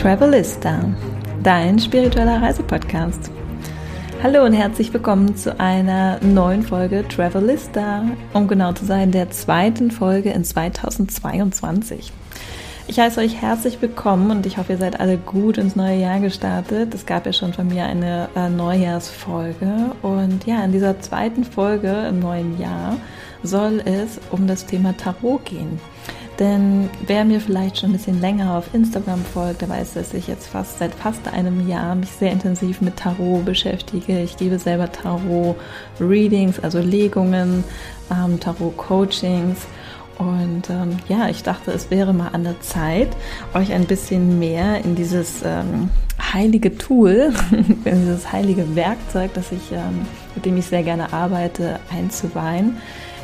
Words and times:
Travelista, 0.00 0.82
dein 1.42 1.78
spiritueller 1.78 2.40
Reisepodcast. 2.40 3.30
Hallo 4.22 4.46
und 4.46 4.54
herzlich 4.54 4.90
willkommen 4.94 5.36
zu 5.36 5.60
einer 5.60 6.18
neuen 6.24 6.62
Folge 6.62 7.06
Travelista, 7.06 8.06
um 8.32 8.48
genau 8.48 8.72
zu 8.72 8.86
sein, 8.86 9.12
der 9.12 9.28
zweiten 9.28 9.90
Folge 9.90 10.30
in 10.30 10.42
2022. 10.42 12.14
Ich 12.88 12.98
heiße 12.98 13.20
euch 13.20 13.42
herzlich 13.42 13.82
willkommen 13.82 14.30
und 14.30 14.46
ich 14.46 14.56
hoffe, 14.56 14.72
ihr 14.72 14.78
seid 14.78 14.98
alle 14.98 15.18
gut 15.18 15.58
ins 15.58 15.76
neue 15.76 16.00
Jahr 16.00 16.18
gestartet. 16.18 16.94
Es 16.94 17.04
gab 17.04 17.26
ja 17.26 17.34
schon 17.34 17.52
von 17.52 17.68
mir 17.68 17.84
eine 17.84 18.30
äh, 18.34 18.48
Neujahrsfolge 18.48 19.92
und 20.00 20.46
ja, 20.46 20.64
in 20.64 20.72
dieser 20.72 20.98
zweiten 21.00 21.44
Folge 21.44 22.06
im 22.08 22.20
neuen 22.20 22.58
Jahr 22.58 22.96
soll 23.42 23.82
es 23.84 24.18
um 24.30 24.46
das 24.46 24.64
Thema 24.64 24.96
Tarot 24.96 25.44
gehen. 25.44 25.78
Denn 26.40 26.88
wer 27.06 27.26
mir 27.26 27.38
vielleicht 27.38 27.78
schon 27.78 27.90
ein 27.90 27.92
bisschen 27.92 28.18
länger 28.18 28.56
auf 28.56 28.72
Instagram 28.72 29.22
folgt, 29.26 29.60
der 29.60 29.68
weiß, 29.68 29.92
dass 29.92 30.14
ich 30.14 30.26
jetzt 30.26 30.46
fast 30.46 30.78
seit 30.78 30.94
fast 30.94 31.28
einem 31.28 31.68
Jahr 31.68 31.94
mich 31.94 32.10
sehr 32.12 32.32
intensiv 32.32 32.80
mit 32.80 32.96
Tarot 32.96 33.44
beschäftige. 33.44 34.22
Ich 34.22 34.38
gebe 34.38 34.58
selber 34.58 34.90
Tarot-Readings, 34.90 36.58
also 36.58 36.78
Legungen, 36.78 37.62
ähm, 38.10 38.40
Tarot-Coachings. 38.40 39.66
Und 40.16 40.70
ähm, 40.70 40.96
ja, 41.08 41.28
ich 41.28 41.42
dachte, 41.42 41.72
es 41.72 41.90
wäre 41.90 42.14
mal 42.14 42.28
an 42.28 42.44
der 42.44 42.58
Zeit, 42.60 43.08
euch 43.52 43.72
ein 43.72 43.84
bisschen 43.84 44.38
mehr 44.38 44.82
in 44.82 44.94
dieses 44.94 45.42
ähm, 45.44 45.90
heilige 46.32 46.76
Tool, 46.78 47.34
in 47.84 48.00
dieses 48.00 48.32
heilige 48.32 48.74
Werkzeug, 48.74 49.32
das 49.34 49.52
ich, 49.52 49.72
ähm, 49.72 50.06
mit 50.34 50.46
dem 50.46 50.56
ich 50.56 50.66
sehr 50.66 50.82
gerne 50.82 51.12
arbeite, 51.12 51.80
einzuweihen. 51.90 52.78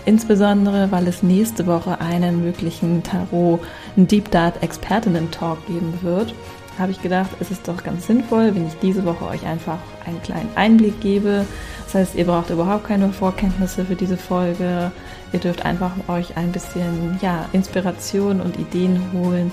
Insbesondere, 0.06 0.92
weil 0.92 1.08
es 1.08 1.24
nächste 1.24 1.66
Woche 1.66 2.00
einen 2.00 2.44
wirklichen 2.44 3.02
Tarot, 3.02 3.60
Deep 3.96 4.30
Dart 4.30 4.62
Expertinnen 4.62 5.32
Talk 5.32 5.66
geben 5.66 5.92
wird, 6.00 6.32
habe 6.78 6.92
ich 6.92 7.02
gedacht, 7.02 7.30
es 7.40 7.50
ist 7.50 7.66
doch 7.66 7.82
ganz 7.82 8.06
sinnvoll, 8.06 8.54
wenn 8.54 8.68
ich 8.68 8.74
diese 8.80 9.04
Woche 9.04 9.26
euch 9.26 9.44
einfach 9.44 9.78
einen 10.06 10.22
kleinen 10.22 10.48
Einblick 10.54 11.00
gebe. 11.00 11.44
Das 11.86 11.94
heißt, 11.94 12.14
ihr 12.14 12.24
braucht 12.24 12.50
überhaupt 12.50 12.86
keine 12.86 13.12
Vorkenntnisse 13.12 13.84
für 13.84 13.96
diese 13.96 14.16
Folge. 14.16 14.92
Ihr 15.32 15.40
dürft 15.40 15.64
einfach 15.64 15.92
euch 16.06 16.36
ein 16.36 16.52
bisschen 16.52 17.18
ja, 17.20 17.46
Inspiration 17.52 18.40
und 18.40 18.58
Ideen 18.60 19.00
holen, 19.12 19.52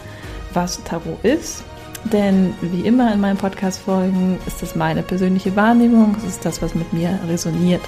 was 0.53 0.83
Tarot 0.83 1.23
ist. 1.23 1.63
Denn 2.11 2.53
wie 2.61 2.81
immer 2.81 3.11
in 3.11 3.21
meinen 3.21 3.37
Podcast-Folgen 3.37 4.37
ist 4.45 4.61
das 4.61 4.75
meine 4.75 5.01
persönliche 5.01 5.55
Wahrnehmung, 5.55 6.15
es 6.19 6.35
ist 6.35 6.45
das, 6.45 6.61
was 6.61 6.75
mit 6.75 6.93
mir 6.93 7.17
resoniert. 7.27 7.81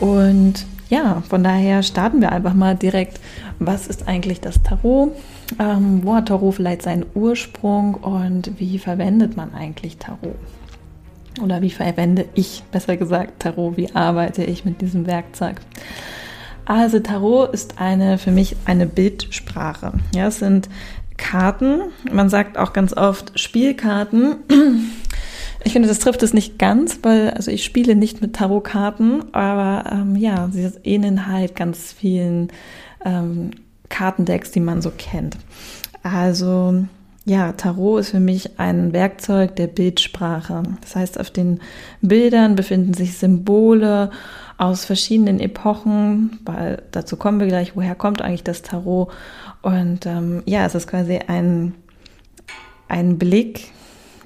Und 0.00 0.64
ja, 0.88 1.22
von 1.28 1.42
daher 1.42 1.82
starten 1.82 2.20
wir 2.20 2.32
einfach 2.32 2.54
mal 2.54 2.76
direkt. 2.76 3.20
Was 3.58 3.86
ist 3.86 4.06
eigentlich 4.08 4.40
das 4.40 4.62
Tarot? 4.62 5.12
Ähm, 5.58 6.00
wo 6.04 6.14
hat 6.14 6.28
Tarot 6.28 6.54
vielleicht 6.54 6.82
seinen 6.82 7.06
Ursprung 7.14 7.94
und 7.94 8.58
wie 8.58 8.78
verwendet 8.78 9.36
man 9.36 9.54
eigentlich 9.54 9.98
Tarot? 9.98 10.36
Oder 11.42 11.60
wie 11.60 11.70
verwende 11.70 12.26
ich, 12.34 12.62
besser 12.70 12.96
gesagt, 12.96 13.40
Tarot? 13.40 13.76
Wie 13.76 13.94
arbeite 13.94 14.44
ich 14.44 14.64
mit 14.64 14.80
diesem 14.80 15.06
Werkzeug? 15.06 15.60
Also 16.64 16.98
Tarot 17.00 17.52
ist 17.52 17.80
eine 17.80 18.18
für 18.18 18.32
mich 18.32 18.56
eine 18.64 18.86
Bildsprache. 18.86 19.92
Ja, 20.14 20.28
es 20.28 20.38
sind 20.38 20.68
Karten. 21.16 21.80
Man 22.10 22.28
sagt 22.28 22.58
auch 22.58 22.72
ganz 22.72 22.92
oft 22.92 23.38
Spielkarten. 23.38 24.36
Ich 25.66 25.72
finde, 25.72 25.88
das 25.88 25.98
trifft 25.98 26.22
es 26.22 26.32
nicht 26.32 26.60
ganz, 26.60 27.00
weil 27.02 27.30
also 27.30 27.50
ich 27.50 27.64
spiele 27.64 27.96
nicht 27.96 28.22
mit 28.22 28.36
Tarotkarten, 28.36 29.34
aber 29.34 29.90
ähm, 29.90 30.14
ja, 30.14 30.48
sie 30.52 30.70
ähneln 30.84 31.26
halt 31.26 31.56
ganz 31.56 31.92
vielen 31.92 32.52
ähm, 33.04 33.50
Kartendecks, 33.88 34.52
die 34.52 34.60
man 34.60 34.80
so 34.80 34.92
kennt. 34.96 35.36
Also 36.04 36.84
ja, 37.24 37.50
Tarot 37.50 37.98
ist 37.98 38.10
für 38.10 38.20
mich 38.20 38.60
ein 38.60 38.92
Werkzeug 38.92 39.56
der 39.56 39.66
Bildsprache. 39.66 40.62
Das 40.82 40.94
heißt, 40.94 41.18
auf 41.18 41.30
den 41.30 41.58
Bildern 42.00 42.54
befinden 42.54 42.94
sich 42.94 43.18
Symbole 43.18 44.12
aus 44.58 44.84
verschiedenen 44.84 45.40
Epochen, 45.40 46.38
weil 46.44 46.84
dazu 46.92 47.16
kommen 47.16 47.40
wir 47.40 47.48
gleich, 47.48 47.74
woher 47.74 47.96
kommt 47.96 48.22
eigentlich 48.22 48.44
das 48.44 48.62
Tarot. 48.62 49.08
Und 49.62 50.06
ähm, 50.06 50.44
ja, 50.46 50.64
es 50.64 50.76
ist 50.76 50.86
quasi 50.86 51.18
ein, 51.26 51.74
ein 52.86 53.18
Blick 53.18 53.72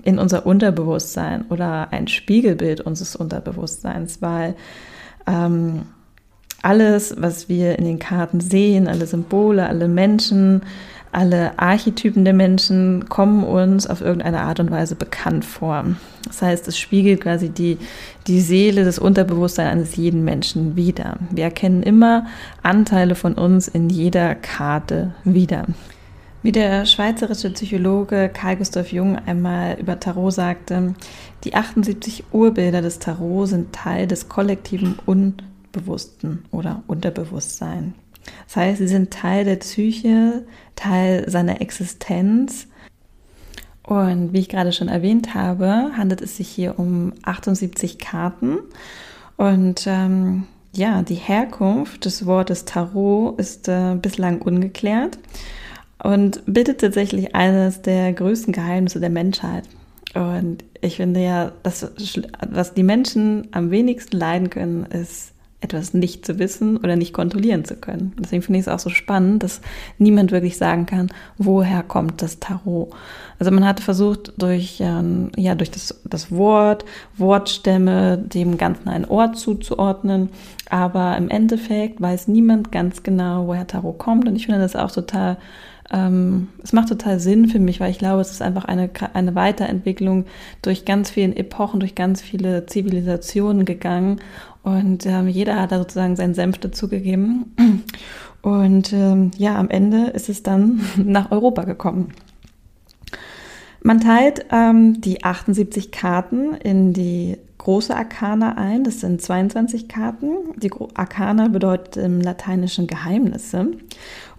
in 0.02 0.18
unser 0.18 0.46
Unterbewusstsein 0.46 1.44
oder 1.48 1.92
ein 1.92 2.08
Spiegelbild 2.08 2.80
unseres 2.80 3.16
Unterbewusstseins, 3.16 4.22
weil 4.22 4.54
ähm, 5.26 5.82
alles, 6.62 7.14
was 7.18 7.48
wir 7.48 7.78
in 7.78 7.84
den 7.84 7.98
Karten 7.98 8.40
sehen, 8.40 8.88
alle 8.88 9.06
Symbole, 9.06 9.66
alle 9.66 9.88
Menschen, 9.88 10.62
alle 11.12 11.58
Archetypen 11.58 12.24
der 12.24 12.34
Menschen 12.34 13.08
kommen 13.08 13.42
uns 13.42 13.86
auf 13.86 14.00
irgendeine 14.00 14.42
Art 14.42 14.60
und 14.60 14.70
Weise 14.70 14.94
bekannt 14.94 15.44
vor. 15.44 15.84
Das 16.24 16.40
heißt, 16.40 16.68
es 16.68 16.78
spiegelt 16.78 17.22
quasi 17.22 17.48
die, 17.48 17.78
die 18.28 18.40
Seele, 18.40 18.84
das 18.84 18.98
Unterbewusstsein 19.00 19.66
eines 19.66 19.96
jeden 19.96 20.24
Menschen 20.24 20.76
wieder. 20.76 21.16
Wir 21.30 21.44
erkennen 21.44 21.82
immer 21.82 22.26
Anteile 22.62 23.16
von 23.16 23.34
uns 23.34 23.66
in 23.66 23.90
jeder 23.90 24.36
Karte 24.36 25.14
wieder. 25.24 25.66
Wie 26.42 26.52
der 26.52 26.86
schweizerische 26.86 27.50
Psychologe 27.50 28.30
Carl 28.32 28.56
Gustav 28.56 28.92
Jung 28.92 29.16
einmal 29.16 29.78
über 29.78 30.00
Tarot 30.00 30.32
sagte, 30.32 30.94
die 31.44 31.54
78 31.54 32.24
Urbilder 32.32 32.80
des 32.80 32.98
Tarot 32.98 33.48
sind 33.48 33.74
Teil 33.74 34.06
des 34.06 34.30
kollektiven 34.30 34.98
Unbewussten 35.04 36.44
oder 36.50 36.82
Unterbewusstsein. 36.86 37.94
Das 38.46 38.56
heißt, 38.56 38.78
sie 38.78 38.88
sind 38.88 39.10
Teil 39.10 39.44
der 39.44 39.56
Psyche, 39.56 40.46
Teil 40.76 41.28
seiner 41.28 41.60
Existenz. 41.60 42.68
Und 43.82 44.32
wie 44.32 44.40
ich 44.40 44.48
gerade 44.48 44.72
schon 44.72 44.88
erwähnt 44.88 45.34
habe, 45.34 45.90
handelt 45.94 46.22
es 46.22 46.38
sich 46.38 46.48
hier 46.48 46.78
um 46.78 47.12
78 47.22 47.98
Karten. 47.98 48.60
Und 49.36 49.86
ähm, 49.86 50.44
ja, 50.72 51.02
die 51.02 51.16
Herkunft 51.16 52.06
des 52.06 52.24
Wortes 52.24 52.64
Tarot 52.64 53.38
ist 53.38 53.68
äh, 53.68 53.94
bislang 53.96 54.40
ungeklärt 54.40 55.18
und 56.02 56.42
bildet 56.46 56.80
tatsächlich 56.80 57.34
eines 57.34 57.82
der 57.82 58.12
größten 58.12 58.52
Geheimnisse 58.52 59.00
der 59.00 59.10
Menschheit. 59.10 59.64
Und 60.14 60.64
ich 60.80 60.96
finde 60.96 61.22
ja, 61.22 61.52
das, 61.62 61.90
was 62.48 62.74
die 62.74 62.82
Menschen 62.82 63.48
am 63.52 63.70
wenigsten 63.70 64.16
leiden 64.16 64.50
können, 64.50 64.86
ist 64.86 65.32
etwas 65.60 65.92
nicht 65.92 66.24
zu 66.24 66.38
wissen 66.38 66.78
oder 66.78 66.96
nicht 66.96 67.12
kontrollieren 67.12 67.64
zu 67.64 67.76
können. 67.76 68.14
Deswegen 68.18 68.42
finde 68.42 68.60
ich 68.60 68.66
es 68.66 68.72
auch 68.72 68.78
so 68.78 68.88
spannend, 68.88 69.42
dass 69.42 69.60
niemand 69.98 70.32
wirklich 70.32 70.56
sagen 70.56 70.86
kann, 70.86 71.10
woher 71.36 71.82
kommt 71.82 72.22
das 72.22 72.40
Tarot. 72.40 72.90
Also 73.38 73.50
man 73.50 73.66
hatte 73.66 73.82
versucht, 73.82 74.32
durch, 74.38 74.78
ähm, 74.80 75.30
ja, 75.36 75.54
durch 75.54 75.70
das, 75.70 76.00
das 76.04 76.32
Wort, 76.32 76.86
Wortstämme, 77.18 78.16
dem 78.16 78.56
Ganzen 78.56 78.88
einen 78.88 79.04
Ort 79.04 79.36
zuzuordnen. 79.36 80.30
Aber 80.70 81.16
im 81.18 81.28
Endeffekt 81.28 82.00
weiß 82.00 82.28
niemand 82.28 82.72
ganz 82.72 83.02
genau, 83.02 83.46
woher 83.46 83.66
Tarot 83.66 83.98
kommt. 83.98 84.26
Und 84.26 84.36
ich 84.36 84.46
finde 84.46 84.60
das 84.60 84.76
auch 84.76 84.90
total 84.90 85.36
ähm, 85.92 86.48
es 86.62 86.72
macht 86.72 86.88
total 86.88 87.20
Sinn 87.20 87.48
für 87.48 87.58
mich, 87.58 87.80
weil 87.80 87.90
ich 87.90 87.98
glaube, 87.98 88.20
es 88.20 88.30
ist 88.30 88.42
einfach 88.42 88.64
eine, 88.64 88.90
eine 89.14 89.34
Weiterentwicklung 89.34 90.26
durch 90.62 90.84
ganz 90.84 91.10
viele 91.10 91.36
Epochen, 91.36 91.80
durch 91.80 91.94
ganz 91.94 92.22
viele 92.22 92.66
Zivilisationen 92.66 93.64
gegangen 93.64 94.20
und 94.62 95.06
ähm, 95.06 95.28
jeder 95.28 95.60
hat 95.60 95.72
da 95.72 95.78
sozusagen 95.78 96.16
seinen 96.16 96.34
Senf 96.34 96.58
dazugegeben. 96.58 97.54
Und 98.42 98.92
ähm, 98.92 99.30
ja, 99.36 99.56
am 99.56 99.68
Ende 99.68 100.06
ist 100.08 100.28
es 100.28 100.42
dann 100.42 100.80
nach 100.96 101.30
Europa 101.30 101.64
gekommen. 101.64 102.12
Man 103.82 104.00
teilt 104.00 104.46
ähm, 104.50 105.00
die 105.00 105.24
78 105.24 105.90
Karten 105.90 106.54
in 106.54 106.92
die 106.92 107.38
große 107.56 107.94
Arkana 107.94 108.56
ein. 108.56 108.84
Das 108.84 109.00
sind 109.00 109.22
22 109.22 109.88
Karten. 109.88 110.28
Die 110.56 110.70
Arkana 110.94 111.48
bedeutet 111.48 111.96
im 111.96 112.20
Lateinischen 112.20 112.86
Geheimnisse. 112.86 113.68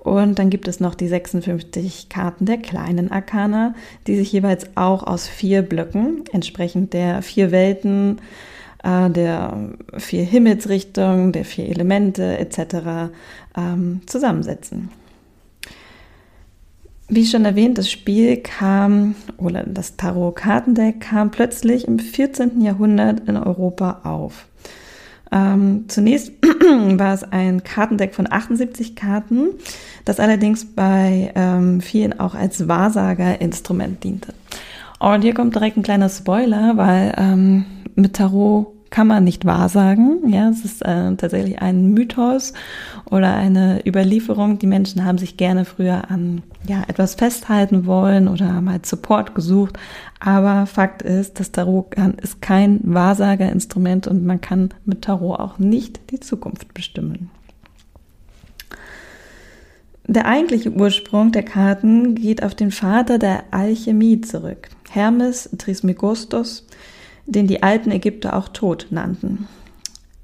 Und 0.01 0.39
dann 0.39 0.49
gibt 0.49 0.67
es 0.67 0.79
noch 0.79 0.95
die 0.95 1.07
56 1.07 2.09
Karten 2.09 2.47
der 2.47 2.57
kleinen 2.57 3.11
Arkana, 3.11 3.75
die 4.07 4.15
sich 4.15 4.31
jeweils 4.31 4.75
auch 4.75 5.03
aus 5.03 5.27
vier 5.27 5.61
Blöcken, 5.61 6.23
entsprechend 6.31 6.93
der 6.93 7.21
vier 7.21 7.51
Welten, 7.51 8.19
äh, 8.83 9.11
der 9.11 9.69
vier 9.97 10.23
Himmelsrichtungen, 10.23 11.33
der 11.33 11.45
vier 11.45 11.69
Elemente 11.69 12.39
etc. 12.39 13.11
Ähm, 13.55 14.01
zusammensetzen. 14.07 14.89
Wie 17.07 17.27
schon 17.27 17.45
erwähnt, 17.45 17.77
das 17.77 17.91
Spiel 17.91 18.37
kam, 18.37 19.13
oder 19.37 19.65
das 19.67 19.97
Tarot-Kartendeck 19.97 20.99
kam 21.01 21.29
plötzlich 21.29 21.87
im 21.87 21.99
14. 21.99 22.59
Jahrhundert 22.61 23.27
in 23.29 23.37
Europa 23.37 24.01
auf. 24.03 24.47
Ähm, 25.31 25.85
zunächst 25.87 26.33
war 26.43 27.13
es 27.13 27.23
ein 27.23 27.63
Kartendeck 27.63 28.13
von 28.13 28.31
78 28.31 28.95
Karten, 28.95 29.49
das 30.03 30.19
allerdings 30.19 30.65
bei 30.65 31.31
ähm, 31.35 31.79
vielen 31.81 32.19
auch 32.19 32.35
als 32.35 32.67
Wahrsagerinstrument 32.67 34.03
diente. 34.03 34.33
Und 34.99 35.21
hier 35.21 35.33
kommt 35.33 35.55
direkt 35.55 35.77
ein 35.77 35.83
kleiner 35.83 36.09
Spoiler, 36.09 36.77
weil 36.77 37.13
ähm, 37.17 37.65
mit 37.95 38.15
Tarot 38.15 38.73
kann 38.91 39.07
man 39.07 39.23
nicht 39.23 39.45
wahrsagen. 39.45 40.29
Ja, 40.31 40.49
es 40.49 40.63
ist 40.63 40.85
äh, 40.85 41.15
tatsächlich 41.15 41.61
ein 41.61 41.93
Mythos 41.93 42.53
oder 43.09 43.33
eine 43.33 43.81
Überlieferung. 43.87 44.59
Die 44.59 44.67
Menschen 44.67 45.05
haben 45.05 45.17
sich 45.17 45.37
gerne 45.37 45.65
früher 45.65 46.11
an 46.11 46.43
ja, 46.67 46.83
etwas 46.87 47.15
festhalten 47.15 47.85
wollen 47.85 48.27
oder 48.27 48.53
haben 48.53 48.69
halt 48.69 48.85
Support 48.85 49.33
gesucht. 49.33 49.79
Aber 50.19 50.65
Fakt 50.65 51.01
ist, 51.01 51.39
das 51.39 51.51
Tarot 51.53 51.95
ist 52.21 52.41
kein 52.41 52.81
Wahrsagerinstrument 52.83 54.07
und 54.07 54.25
man 54.25 54.41
kann 54.41 54.69
mit 54.85 55.03
Tarot 55.03 55.39
auch 55.39 55.57
nicht 55.57 56.11
die 56.11 56.19
Zukunft 56.19 56.73
bestimmen. 56.73 57.31
Der 60.05 60.25
eigentliche 60.25 60.71
Ursprung 60.71 61.31
der 61.31 61.43
Karten 61.43 62.15
geht 62.15 62.43
auf 62.43 62.55
den 62.55 62.71
Vater 62.71 63.17
der 63.17 63.45
Alchemie 63.51 64.19
zurück, 64.19 64.67
Hermes 64.89 65.49
Trismegistos, 65.57 66.67
den 67.31 67.47
die 67.47 67.63
alten 67.63 67.91
Ägypter 67.91 68.35
auch 68.35 68.49
Tod 68.49 68.87
nannten. 68.89 69.47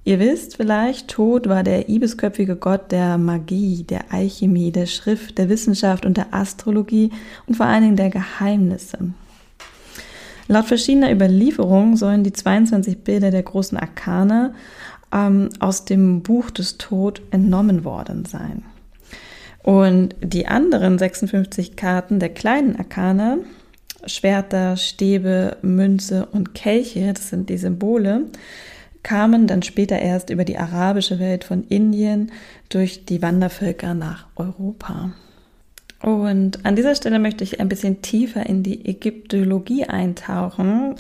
Ihr 0.04 0.20
wisst 0.20 0.56
vielleicht, 0.56 1.10
Tod 1.10 1.50
war 1.50 1.64
der 1.64 1.90
ibisköpfige 1.90 2.56
Gott 2.56 2.92
der 2.94 3.18
Magie, 3.18 3.84
der 3.84 4.14
Alchemie, 4.14 4.72
der 4.72 4.86
Schrift, 4.86 5.38
der 5.38 5.50
Wissenschaft 5.50 6.06
und 6.06 6.16
der 6.16 6.34
Astrologie 6.34 7.12
und 7.46 7.56
vor 7.56 7.66
allen 7.66 7.84
Dingen 7.84 7.98
der 7.98 8.10
Geheimnisse. 8.10 9.00
Laut 10.48 10.66
verschiedener 10.66 11.12
Überlieferungen 11.12 11.98
sollen 11.98 12.24
die 12.24 12.32
22 12.32 13.00
Bilder 13.00 13.32
der 13.32 13.44
großen 13.44 13.78
Arkane 13.78 14.54
ähm, 15.12 15.50
aus 15.60 15.84
dem 15.84 16.22
Buch 16.22 16.52
des 16.52 16.78
Tod 16.78 17.22
entnommen 17.32 17.84
worden 17.84 18.24
sein. 18.24 18.64
Und 19.62 20.16
die 20.22 20.48
anderen 20.48 20.98
56 20.98 21.76
Karten 21.76 22.20
der 22.20 22.30
kleinen 22.30 22.78
Arkane 22.78 23.40
Schwerter, 24.08 24.78
Stäbe, 24.78 25.58
Münze 25.62 26.26
und 26.32 26.54
Kelche, 26.54 27.14
das 27.14 27.30
sind 27.30 27.50
die 27.50 27.58
Symbole, 27.58 28.26
kamen 29.04 29.48
dann 29.48 29.64
später 29.64 30.00
erst 30.00 30.30
über 30.30 30.44
die 30.44 30.58
arabische 30.58 31.20
Welt 31.20 31.44
von 31.44 31.64
Indien 31.68 32.32
durch 32.70 33.06
die 33.06 33.22
Wandervölker 33.22 33.94
nach 33.94 34.28
Europa. 34.36 35.12
Und 36.02 36.66
an 36.66 36.76
dieser 36.76 36.94
Stelle 36.94 37.18
möchte 37.18 37.44
ich 37.44 37.60
ein 37.60 37.70
bisschen 37.70 38.02
tiefer 38.02 38.46
in 38.46 38.62
die 38.62 38.86
Ägyptologie 38.86 39.86
eintauchen. 39.86 40.96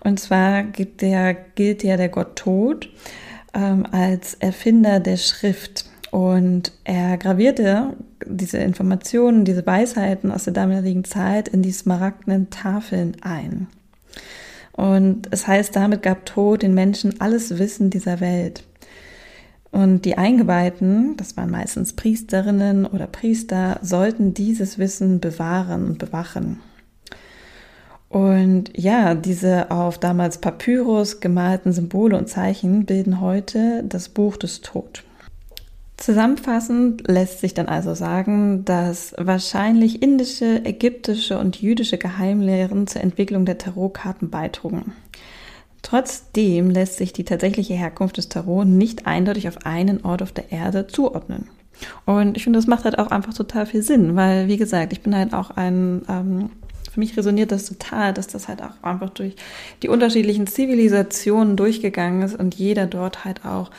Und 0.00 0.20
zwar 0.20 0.62
gilt 0.64 1.00
der, 1.00 1.34
gilt 1.34 1.82
ja 1.82 1.96
der 1.96 2.10
Gott 2.10 2.36
Tod 2.36 2.88
ähm, 3.54 3.86
als 3.90 4.34
Erfinder 4.34 5.00
der 5.00 5.16
Schrift. 5.16 5.86
Und 6.12 6.72
er 6.84 7.16
gravierte 7.16 7.96
diese 8.26 8.58
Informationen, 8.58 9.46
diese 9.46 9.64
Weisheiten 9.66 10.30
aus 10.30 10.44
der 10.44 10.52
damaligen 10.52 11.04
Zeit 11.04 11.48
in 11.48 11.62
die 11.62 11.72
smaragdenen 11.72 12.50
Tafeln 12.50 13.16
ein. 13.22 13.66
Und 14.72 15.28
es 15.30 15.46
heißt, 15.46 15.74
damit 15.74 16.02
gab 16.02 16.26
Tod 16.26 16.60
den 16.60 16.74
Menschen 16.74 17.18
alles 17.22 17.58
Wissen 17.58 17.88
dieser 17.88 18.20
Welt. 18.20 18.62
Und 19.70 20.04
die 20.04 20.18
Eingeweihten, 20.18 21.16
das 21.16 21.38
waren 21.38 21.50
meistens 21.50 21.94
Priesterinnen 21.94 22.84
oder 22.84 23.06
Priester, 23.06 23.78
sollten 23.80 24.34
dieses 24.34 24.78
Wissen 24.78 25.18
bewahren 25.18 25.86
und 25.86 25.98
bewachen. 25.98 26.60
Und 28.10 28.64
ja, 28.76 29.14
diese 29.14 29.70
auf 29.70 29.96
damals 29.96 30.36
Papyrus 30.36 31.20
gemalten 31.20 31.72
Symbole 31.72 32.18
und 32.18 32.28
Zeichen 32.28 32.84
bilden 32.84 33.22
heute 33.22 33.82
das 33.88 34.10
Buch 34.10 34.36
des 34.36 34.60
Tod. 34.60 35.04
Zusammenfassend 36.02 37.06
lässt 37.06 37.38
sich 37.38 37.54
dann 37.54 37.68
also 37.68 37.94
sagen, 37.94 38.64
dass 38.64 39.14
wahrscheinlich 39.18 40.02
indische, 40.02 40.64
ägyptische 40.64 41.38
und 41.38 41.62
jüdische 41.62 41.96
Geheimlehren 41.96 42.88
zur 42.88 43.02
Entwicklung 43.02 43.44
der 43.44 43.56
Tarotkarten 43.56 44.28
beitrugen. 44.28 44.94
Trotzdem 45.82 46.70
lässt 46.70 46.96
sich 46.96 47.12
die 47.12 47.22
tatsächliche 47.22 47.74
Herkunft 47.74 48.16
des 48.16 48.28
Tarot 48.28 48.66
nicht 48.66 49.06
eindeutig 49.06 49.46
auf 49.46 49.64
einen 49.64 50.04
Ort 50.04 50.22
auf 50.22 50.32
der 50.32 50.50
Erde 50.50 50.88
zuordnen. 50.88 51.48
Und 52.04 52.36
ich 52.36 52.42
finde, 52.42 52.58
das 52.58 52.66
macht 52.66 52.82
halt 52.82 52.98
auch 52.98 53.12
einfach 53.12 53.34
total 53.34 53.66
viel 53.66 53.82
Sinn, 53.82 54.16
weil, 54.16 54.48
wie 54.48 54.56
gesagt, 54.56 54.92
ich 54.92 55.02
bin 55.02 55.14
halt 55.14 55.32
auch 55.32 55.52
ein, 55.52 56.02
ähm, 56.08 56.50
für 56.90 56.98
mich 56.98 57.16
resoniert 57.16 57.52
das 57.52 57.66
total, 57.66 58.12
dass 58.12 58.26
das 58.26 58.48
halt 58.48 58.60
auch 58.60 58.82
einfach 58.82 59.10
durch 59.10 59.36
die 59.84 59.88
unterschiedlichen 59.88 60.48
Zivilisationen 60.48 61.56
durchgegangen 61.56 62.22
ist 62.22 62.36
und 62.36 62.56
jeder 62.56 62.86
dort 62.86 63.24
halt 63.24 63.44
auch 63.44 63.70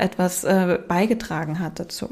etwas 0.00 0.44
äh, 0.44 0.78
beigetragen 0.86 1.58
hat 1.58 1.78
dazu. 1.78 2.08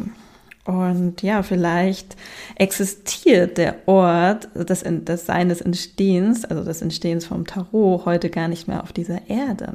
Und 0.65 1.23
ja, 1.23 1.43
vielleicht 1.43 2.15
existiert 2.57 3.57
der 3.57 3.89
Ort 3.89 4.51
des, 4.55 4.85
des 4.85 5.25
seines 5.25 5.63
Entstehens, 5.63 6.45
also 6.45 6.63
des 6.63 6.83
Entstehens 6.83 7.25
vom 7.25 7.47
Tarot, 7.47 8.05
heute 8.05 8.29
gar 8.29 8.49
nicht 8.49 8.69
mehr 8.69 8.83
auf 8.83 8.93
dieser 8.93 9.31
Erde. 9.31 9.75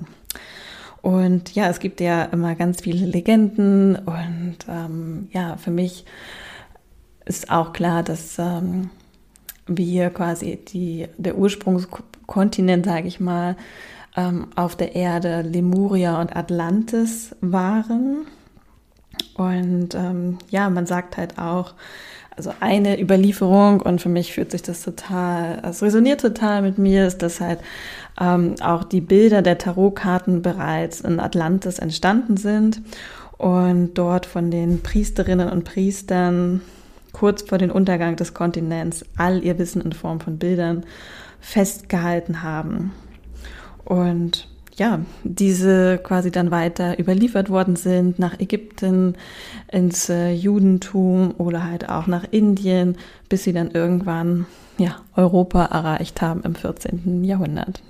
Und 1.01 1.55
ja, 1.55 1.67
es 1.69 1.79
gibt 1.79 1.99
ja 1.99 2.25
immer 2.25 2.53
ganz 2.55 2.81
viele 2.81 3.05
Legenden 3.05 3.95
und 3.95 4.57
ähm, 4.69 5.29
ja, 5.31 5.57
für 5.57 5.71
mich 5.71 6.05
ist 7.25 7.49
auch 7.49 7.73
klar, 7.73 8.03
dass 8.03 8.37
ähm, 8.37 8.89
wir 9.67 10.11
quasi 10.11 10.57
die, 10.57 11.07
der 11.17 11.37
Ursprungskontinent, 11.37 12.85
sage 12.85 13.07
ich 13.07 13.19
mal, 13.19 13.57
ähm, 14.15 14.47
auf 14.55 14.75
der 14.75 14.95
Erde 14.95 15.41
Lemuria 15.41 16.19
und 16.21 16.35
Atlantis 16.35 17.35
waren. 17.41 18.25
Und 19.35 19.95
ähm, 19.95 20.37
ja, 20.49 20.69
man 20.69 20.85
sagt 20.85 21.17
halt 21.17 21.37
auch, 21.37 21.73
also 22.35 22.51
eine 22.59 22.99
Überlieferung 22.99 23.81
und 23.81 24.01
für 24.01 24.09
mich 24.09 24.33
fühlt 24.33 24.51
sich 24.51 24.63
das 24.63 24.81
total, 24.81 25.61
es 25.63 25.83
resoniert 25.83 26.21
total 26.21 26.63
mit 26.63 26.77
mir, 26.77 27.05
ist, 27.05 27.21
dass 27.21 27.39
halt 27.39 27.59
ähm, 28.19 28.55
auch 28.61 28.83
die 28.83 29.01
Bilder 29.01 29.41
der 29.41 29.57
Tarotkarten 29.57 30.41
bereits 30.41 31.01
in 31.01 31.19
Atlantis 31.19 31.77
entstanden 31.77 32.37
sind 32.37 32.81
und 33.37 33.95
dort 33.95 34.25
von 34.25 34.49
den 34.49 34.81
Priesterinnen 34.81 35.49
und 35.49 35.63
Priestern 35.63 36.61
kurz 37.11 37.43
vor 37.43 37.59
dem 37.59 37.71
Untergang 37.71 38.15
des 38.15 38.33
Kontinents 38.33 39.05
all 39.15 39.43
ihr 39.43 39.59
Wissen 39.59 39.81
in 39.81 39.93
Form 39.93 40.19
von 40.19 40.37
Bildern 40.37 40.83
festgehalten 41.39 42.41
haben. 42.41 42.93
Und 43.85 44.47
ja, 44.75 45.01
diese 45.23 45.99
quasi 45.99 46.31
dann 46.31 46.51
weiter 46.51 46.99
überliefert 46.99 47.49
worden 47.49 47.75
sind 47.75 48.17
nach 48.17 48.39
Ägypten, 48.39 49.15
ins 49.71 50.09
äh, 50.09 50.31
Judentum 50.31 51.35
oder 51.37 51.63
halt 51.63 51.89
auch 51.89 52.07
nach 52.07 52.25
Indien, 52.31 52.97
bis 53.29 53.43
sie 53.43 53.53
dann 53.53 53.71
irgendwann 53.71 54.45
ja, 54.77 54.97
Europa 55.15 55.65
erreicht 55.65 56.21
haben 56.21 56.41
im 56.43 56.55
14. 56.55 57.23
Jahrhundert. 57.23 57.81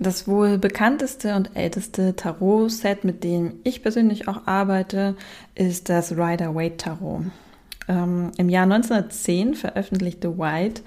Das 0.00 0.28
wohl 0.28 0.58
bekannteste 0.58 1.34
und 1.34 1.56
älteste 1.56 2.14
Tarot-Set, 2.14 3.04
mit 3.04 3.24
dem 3.24 3.54
ich 3.64 3.82
persönlich 3.82 4.28
auch 4.28 4.46
arbeite, 4.46 5.16
ist 5.56 5.88
das 5.88 6.12
Rider-Waite-Tarot. 6.12 7.22
Ähm, 7.88 8.30
Im 8.36 8.48
Jahr 8.48 8.64
1910 8.64 9.54
veröffentlichte 9.54 10.38
White 10.38 10.82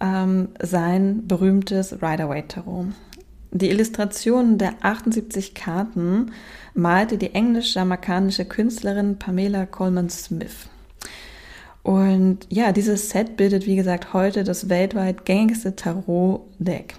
ähm, 0.00 0.48
sein 0.60 1.26
berühmtes 1.26 2.02
Rider-Waite-Tarot. 2.02 2.86
Die 3.52 3.70
Illustrationen 3.70 4.58
der 4.58 4.74
78 4.82 5.54
Karten 5.54 6.32
malte 6.74 7.16
die 7.16 7.34
englisch-jamaikanische 7.34 8.44
Künstlerin 8.44 9.18
Pamela 9.18 9.64
Coleman 9.66 10.10
Smith. 10.10 10.68
Und 11.82 12.40
ja, 12.50 12.72
dieses 12.72 13.10
Set 13.10 13.36
bildet, 13.36 13.66
wie 13.66 13.76
gesagt, 13.76 14.12
heute 14.12 14.42
das 14.42 14.68
weltweit 14.68 15.24
gängigste 15.24 15.76
Tarot-Deck. 15.76 16.94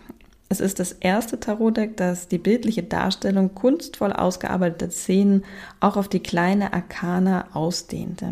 Es 0.50 0.62
ist 0.62 0.80
das 0.80 0.94
erste 0.94 1.40
Tarot-Deck, 1.40 1.98
das 1.98 2.30
die 2.30 2.38
bildliche 2.38 2.84
Darstellung 2.84 3.54
kunstvoll 3.54 4.14
ausgearbeiteter 4.14 4.90
Szenen 4.90 5.44
auch 5.82 5.98
auf 5.98 6.08
die 6.08 6.22
kleine 6.22 6.72
Arkana 6.74 7.48
ausdehnte. 7.54 8.32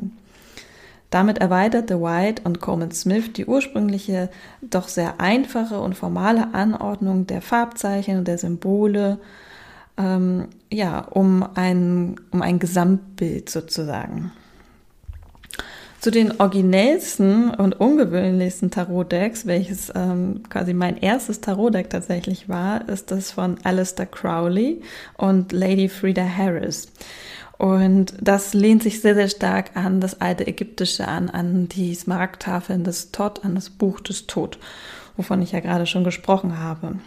Damit 1.10 1.38
erweiterte 1.38 2.02
White 2.02 2.42
und 2.44 2.60
Coleman 2.60 2.92
Smith 2.92 3.34
die 3.34 3.46
ursprüngliche, 3.46 4.30
doch 4.62 4.88
sehr 4.88 5.20
einfache 5.20 5.80
und 5.80 5.96
formale 5.96 6.54
Anordnung 6.54 7.28
der 7.28 7.42
Farbzeichen 7.42 8.18
und 8.18 8.28
der 8.28 8.38
Symbole, 8.38 9.20
ähm, 9.98 10.48
ja, 10.72 11.00
um 11.00 11.48
ein, 11.56 12.16
um 12.32 12.42
ein 12.42 12.60
Gesamtbild 12.60 13.50
sozusagen. 13.50 14.32
Zu 16.02 16.12
den 16.12 16.40
originellsten 16.40 17.50
und 17.50 17.80
ungewöhnlichsten 17.80 18.70
Tarot-Decks, 18.70 19.48
welches 19.48 19.92
ähm, 19.96 20.44
quasi 20.50 20.74
mein 20.74 20.98
erstes 20.98 21.42
Tarot-Deck 21.42 21.90
tatsächlich 21.90 22.48
war, 22.48 22.88
ist 22.88 23.10
das 23.10 23.32
von 23.32 23.58
Alistair 23.64 24.06
Crowley 24.06 24.82
und 25.18 25.52
Lady 25.52 25.90
Frida 25.90 26.24
Harris. 26.24 26.90
Und 27.58 28.14
das 28.22 28.54
lehnt 28.54 28.84
sich 28.84 29.02
sehr, 29.02 29.16
sehr 29.16 29.30
stark 29.30 29.76
an 29.76 30.02
das 30.02 30.20
alte 30.20 30.46
Ägyptische 30.46 31.08
an, 31.08 31.30
an 31.30 31.70
die 31.70 31.96
Smaragdtafeln 31.96 32.84
des 32.84 33.12
Tod, 33.12 33.46
an 33.46 33.56
das 33.56 33.70
Buch 33.70 34.02
des 34.02 34.28
Tod, 34.28 34.60
wovon 35.16 35.42
ich 35.42 35.54
ja 35.54 35.62
gerade 35.62 35.86
schon 35.86 36.04
gesprochen 36.04 36.60
habe. 36.60 37.00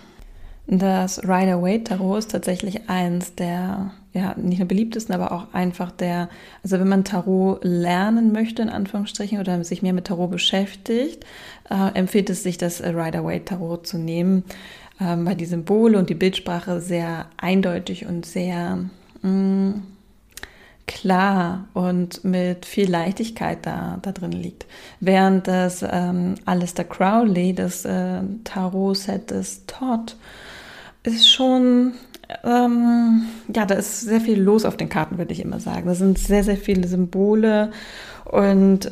Das 0.66 1.22
Rider-Waite-Tarot 1.22 2.18
ist 2.18 2.30
tatsächlich 2.30 2.90
eins 2.90 3.34
der, 3.34 3.92
ja, 4.12 4.34
nicht 4.36 4.58
nur 4.58 4.68
beliebtesten, 4.68 5.14
aber 5.14 5.32
auch 5.32 5.54
einfach 5.54 5.90
der, 5.90 6.28
also 6.62 6.78
wenn 6.78 6.88
man 6.88 7.04
Tarot 7.04 7.60
lernen 7.62 8.32
möchte, 8.32 8.62
in 8.62 8.68
Anführungsstrichen, 8.68 9.40
oder 9.40 9.64
sich 9.64 9.82
mehr 9.82 9.94
mit 9.94 10.06
Tarot 10.06 10.30
beschäftigt, 10.30 11.24
äh, 11.70 11.94
empfiehlt 11.94 12.28
es 12.28 12.42
sich, 12.42 12.58
das 12.58 12.82
Rider-Waite-Tarot 12.82 13.86
zu 13.86 13.98
nehmen 13.98 14.44
ähm, 15.00 15.26
weil 15.26 15.36
die 15.36 15.46
Symbole 15.46 15.98
und 15.98 16.10
die 16.10 16.14
Bildsprache 16.14 16.80
sehr 16.80 17.26
eindeutig 17.36 18.06
und 18.06 18.26
sehr 18.26 18.78
mh, 19.22 19.30
mm, 19.30 19.82
klar 20.88 21.68
und 21.74 22.24
mit 22.24 22.66
viel 22.66 22.90
Leichtigkeit 22.90 23.58
da, 23.62 23.98
da 24.02 24.10
drin 24.10 24.32
liegt. 24.32 24.66
Während 24.98 25.46
das 25.46 25.84
ähm, 25.88 26.34
Alistair 26.46 26.86
Crowley, 26.86 27.54
das 27.54 27.84
äh, 27.84 28.22
Tarot-Set 28.42 29.30
des 29.30 29.66
Todd, 29.66 30.16
ist 31.04 31.30
schon, 31.30 31.92
ähm, 32.42 33.22
ja, 33.54 33.64
da 33.66 33.76
ist 33.76 34.00
sehr 34.00 34.20
viel 34.20 34.40
los 34.40 34.64
auf 34.64 34.76
den 34.76 34.88
Karten, 34.88 35.18
würde 35.18 35.32
ich 35.32 35.40
immer 35.40 35.60
sagen. 35.60 35.86
Da 35.86 35.94
sind 35.94 36.18
sehr, 36.18 36.42
sehr 36.42 36.56
viele 36.56 36.88
Symbole 36.88 37.70
und 38.24 38.90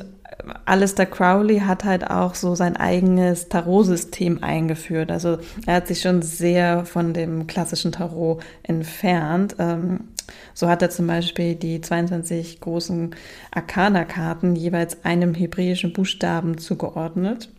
Alistair 0.64 1.06
Crowley 1.06 1.60
hat 1.60 1.84
halt 1.84 2.08
auch 2.08 2.34
so 2.34 2.54
sein 2.54 2.76
eigenes 2.76 3.48
Tarot-System 3.48 4.44
eingeführt. 4.44 5.10
Also 5.10 5.38
er 5.66 5.76
hat 5.76 5.88
sich 5.88 6.02
schon 6.02 6.22
sehr 6.22 6.84
von 6.84 7.14
dem 7.14 7.46
klassischen 7.46 7.90
Tarot 7.90 8.42
entfernt. 8.62 9.56
Ähm, 9.58 10.08
so 10.54 10.68
hat 10.68 10.82
er 10.82 10.90
zum 10.90 11.06
Beispiel 11.06 11.54
die 11.54 11.80
22 11.80 12.60
großen 12.60 13.14
Arcana-Karten 13.50 14.56
jeweils 14.56 15.04
einem 15.04 15.34
hebräischen 15.34 15.92
Buchstaben 15.92 16.58
zugeordnet. 16.58 17.50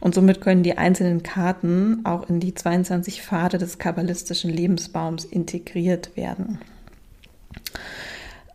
Und 0.00 0.14
somit 0.14 0.40
können 0.40 0.62
die 0.62 0.78
einzelnen 0.78 1.22
Karten 1.22 2.04
auch 2.04 2.28
in 2.28 2.40
die 2.40 2.54
22 2.54 3.22
Pfade 3.22 3.58
des 3.58 3.78
kabbalistischen 3.78 4.50
Lebensbaums 4.50 5.24
integriert 5.24 6.16
werden. 6.16 6.58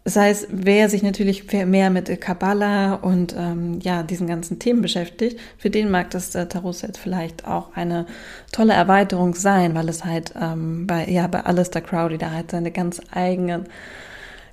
Das 0.06 0.18
heißt, 0.18 0.50
wer 0.52 0.88
sich 0.88 1.02
natürlich 1.02 1.52
mehr 1.52 1.90
mit 1.90 2.22
Kabbalah 2.22 2.94
und 2.94 3.36
ähm, 3.36 3.80
ja, 3.82 4.04
diesen 4.04 4.28
ganzen 4.28 4.60
Themen 4.60 4.84
beschäftigt, 4.84 5.40
für 5.58 5.72
den 5.72 5.90
mag 5.90 6.12
das 6.12 6.36
äh, 6.36 6.46
Tarot-Set 6.46 6.96
vielleicht 6.98 7.48
auch 7.48 7.76
eine 7.76 8.06
tolle 8.52 8.74
Erweiterung 8.74 9.34
sein, 9.34 9.74
weil 9.74 9.90
es 9.90 10.06
halt 10.06 10.32
ähm, 10.40 10.86
bei, 10.86 11.08
ja, 11.08 11.26
bei 11.26 11.42
Alistair 11.42 11.82
Crowley 11.82 12.20
da 12.20 12.30
halt 12.30 12.52
seine 12.52 12.70
ganz 12.70 13.02
eigenen 13.12 13.66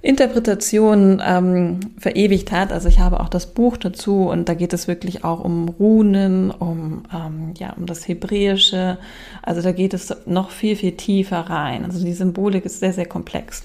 Interpretationen 0.00 1.22
ähm, 1.22 1.80
verewigt 1.98 2.50
hat. 2.50 2.72
Also 2.72 2.88
ich 2.88 2.98
habe 2.98 3.20
auch 3.20 3.28
das 3.28 3.52
Buch 3.52 3.76
dazu 3.76 4.30
und 4.30 4.48
da 4.48 4.54
geht 4.54 4.72
es 4.72 4.88
wirklich 4.88 5.22
auch 5.22 5.44
um 5.44 5.68
Runen, 5.68 6.50
um, 6.50 7.02
ähm, 7.14 7.52
ja, 7.58 7.74
um 7.74 7.84
das 7.84 8.08
Hebräische. 8.08 8.96
Also 9.42 9.60
da 9.60 9.72
geht 9.72 9.92
es 9.92 10.16
noch 10.24 10.50
viel, 10.50 10.76
viel 10.76 10.92
tiefer 10.92 11.40
rein. 11.40 11.84
Also 11.84 12.02
die 12.02 12.14
Symbolik 12.14 12.64
ist 12.64 12.80
sehr, 12.80 12.94
sehr 12.94 13.06
komplex. 13.06 13.64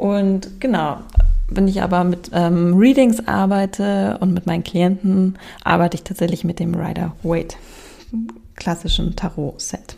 Und 0.00 0.62
genau, 0.62 0.96
wenn 1.48 1.68
ich 1.68 1.82
aber 1.82 2.04
mit 2.04 2.30
ähm, 2.32 2.74
Readings 2.74 3.28
arbeite 3.28 4.16
und 4.20 4.32
mit 4.32 4.46
meinen 4.46 4.64
Klienten, 4.64 5.38
arbeite 5.62 5.96
ich 5.96 6.04
tatsächlich 6.04 6.42
mit 6.42 6.58
dem 6.58 6.74
Rider 6.74 7.14
Waite 7.22 7.56
klassischen 8.56 9.14
Tarot-Set. 9.14 9.96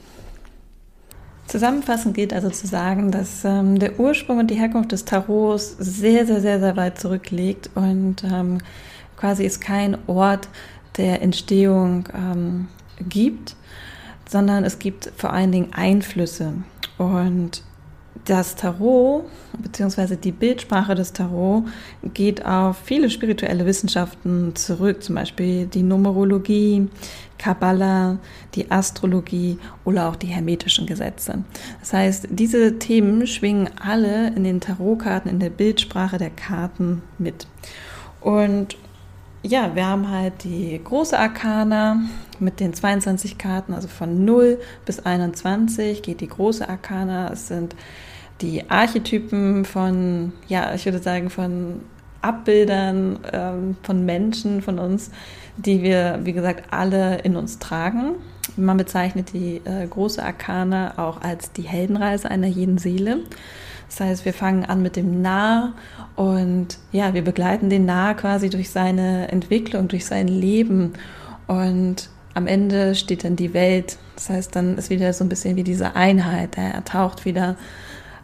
Zusammenfassend 1.47 2.17
geht 2.17 2.33
also 2.33 2.51
zu 2.51 2.67
sagen, 2.67 3.13
dass 3.13 3.45
ähm, 3.45 3.79
der 3.79 4.01
Ursprung 4.01 4.39
und 4.39 4.51
die 4.51 4.57
Herkunft 4.57 4.91
des 4.91 5.05
Tarots 5.05 5.77
sehr, 5.79 6.27
sehr, 6.27 6.41
sehr, 6.41 6.59
sehr 6.59 6.77
weit 6.77 6.99
zurückliegt 6.99 7.71
und 7.77 8.25
ähm, 8.25 8.59
quasi 9.17 9.47
es 9.47 9.61
kein 9.61 9.97
Ort 10.09 10.49
der 10.97 11.23
Entstehung 11.23 12.09
ähm, 12.13 12.67
gibt, 13.09 13.55
sondern 14.29 14.65
es 14.65 14.81
gibt 14.81 15.13
vor 15.17 15.33
allen 15.33 15.53
Dingen 15.53 15.73
Einflüsse. 15.73 16.55
Und 16.99 17.63
das 18.25 18.55
Tarot 18.55 19.25
bzw. 19.59 20.17
die 20.17 20.33
Bildsprache 20.33 20.95
des 20.95 21.13
Tarot 21.13 21.65
geht 22.15 22.45
auf 22.45 22.77
viele 22.85 23.11
spirituelle 23.11 23.67
Wissenschaften 23.67 24.55
zurück, 24.55 25.03
zum 25.03 25.17
Beispiel 25.17 25.67
die 25.67 25.83
Numerologie, 25.83 26.89
Kabbala, 27.39 28.19
die 28.55 28.71
Astrologie 28.71 29.59
oder 29.85 30.09
auch 30.09 30.17
die 30.17 30.29
hermetischen 30.29 30.87
Gesetze. 30.87 31.43
Das 31.81 31.93
heißt, 31.93 32.29
diese 32.31 32.79
Themen 32.79 33.27
schwingen 33.27 33.69
alle 33.81 34.29
in 34.29 34.45
den 34.45 34.61
Tarotkarten, 34.61 35.31
in 35.31 35.41
der 35.41 35.51
Bildsprache 35.51 36.19
der 36.19 36.31
Karten 36.31 37.03
mit. 37.19 37.47
Und 38.21 38.77
ja, 39.43 39.75
wir 39.75 39.87
haben 39.87 40.09
halt 40.09 40.45
die 40.45 40.81
große 40.83 41.19
Arkana 41.19 42.01
mit 42.39 42.61
den 42.61 42.75
22 42.75 43.39
Karten, 43.39 43.75
also 43.75 43.89
von 43.89 44.25
0 44.25 44.59
bis 44.85 45.01
21 45.01 46.03
geht 46.03 46.21
die 46.21 46.29
große 46.29 46.69
Arkana. 46.69 47.33
Es 47.33 47.49
sind 47.49 47.75
die 48.41 48.69
Archetypen 48.71 49.65
von, 49.65 50.33
ja, 50.49 50.75
ich 50.75 50.85
würde 50.85 50.99
sagen, 50.99 51.31
von 51.31 51.81
Abbildern 52.21 53.19
ähm, 53.33 53.77
von 53.83 54.05
Menschen, 54.05 54.63
von 54.63 54.79
uns, 54.79 55.11
die 55.57 55.83
wir, 55.83 56.21
wie 56.23 56.33
gesagt, 56.33 56.73
alle 56.73 57.19
in 57.19 57.37
uns 57.37 57.59
tragen. 57.59 58.15
Man 58.57 58.77
bezeichnet 58.77 59.33
die 59.33 59.61
äh, 59.65 59.87
große 59.89 60.23
Arkana 60.23 60.95
auch 60.99 61.21
als 61.21 61.53
die 61.53 61.63
Heldenreise 61.63 62.31
einer 62.31 62.47
jeden 62.47 62.79
Seele. 62.79 63.21
Das 63.93 64.01
heißt, 64.01 64.25
wir 64.25 64.33
fangen 64.33 64.65
an 64.65 64.81
mit 64.81 64.97
dem 64.97 65.21
Nah 65.21 65.75
und 66.17 66.79
ja, 66.93 67.13
wir 67.13 67.23
begleiten 67.23 67.69
den 67.69 67.85
Nah 67.85 68.15
quasi 68.15 68.49
durch 68.49 68.71
seine 68.71 69.31
Entwicklung, 69.31 69.89
durch 69.89 70.07
sein 70.07 70.29
Leben 70.29 70.95
und 71.47 72.09
am 72.33 72.47
Ende 72.47 72.95
steht 72.95 73.23
dann 73.23 73.37
die 73.37 73.53
Welt. 73.53 73.99
Das 74.17 74.31
heißt, 74.31 74.57
dann 74.57 74.79
ist 74.79 74.89
wieder 74.89 75.13
so 75.13 75.25
ein 75.25 75.29
bisschen 75.29 75.57
wie 75.57 75.63
diese 75.63 75.95
Einheit. 75.95 76.57
Er 76.57 76.83
taucht 76.87 77.27
wieder 77.27 77.57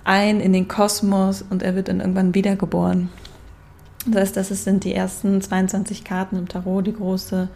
ein 0.04 0.40
in 0.40 0.54
den 0.54 0.68
Kosmos 0.68 1.42
und 1.42 1.62
er 1.62 1.74
wird 1.74 1.88
dann 1.88 2.00
irgendwann 2.00 2.34
wiedergeboren. 2.34 3.10
Das 4.06 4.22
heißt, 4.22 4.36
das 4.38 4.64
sind 4.64 4.84
die 4.84 4.94
ersten 4.94 5.42
22 5.42 6.02
Karten 6.02 6.38
im 6.38 6.48
Tarot, 6.48 6.86
die 6.86 6.94
große 6.94 7.50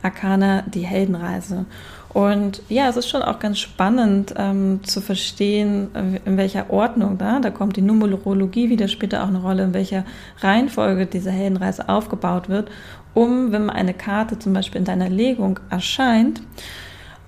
Arkana, 0.00 0.62
die 0.62 0.86
Heldenreise. 0.86 1.66
Und 2.10 2.62
ja, 2.68 2.88
es 2.88 2.96
ist 2.96 3.08
schon 3.08 3.22
auch 3.22 3.38
ganz 3.38 3.58
spannend 3.58 4.34
ähm, 4.36 4.80
zu 4.82 5.00
verstehen, 5.00 5.88
in 6.24 6.36
welcher 6.38 6.70
Ordnung 6.70 7.18
da, 7.18 7.38
da 7.38 7.50
kommt 7.50 7.76
die 7.76 7.82
Numerologie 7.82 8.70
wieder 8.70 8.88
später 8.88 9.22
auch 9.22 9.28
eine 9.28 9.42
Rolle, 9.42 9.64
in 9.64 9.74
welcher 9.74 10.04
Reihenfolge 10.40 11.06
diese 11.06 11.30
Heldenreise 11.30 11.88
aufgebaut 11.88 12.48
wird, 12.48 12.70
um, 13.12 13.52
wenn 13.52 13.68
eine 13.68 13.92
Karte 13.92 14.38
zum 14.38 14.54
Beispiel 14.54 14.78
in 14.78 14.84
deiner 14.86 15.10
Legung 15.10 15.60
erscheint, 15.68 16.40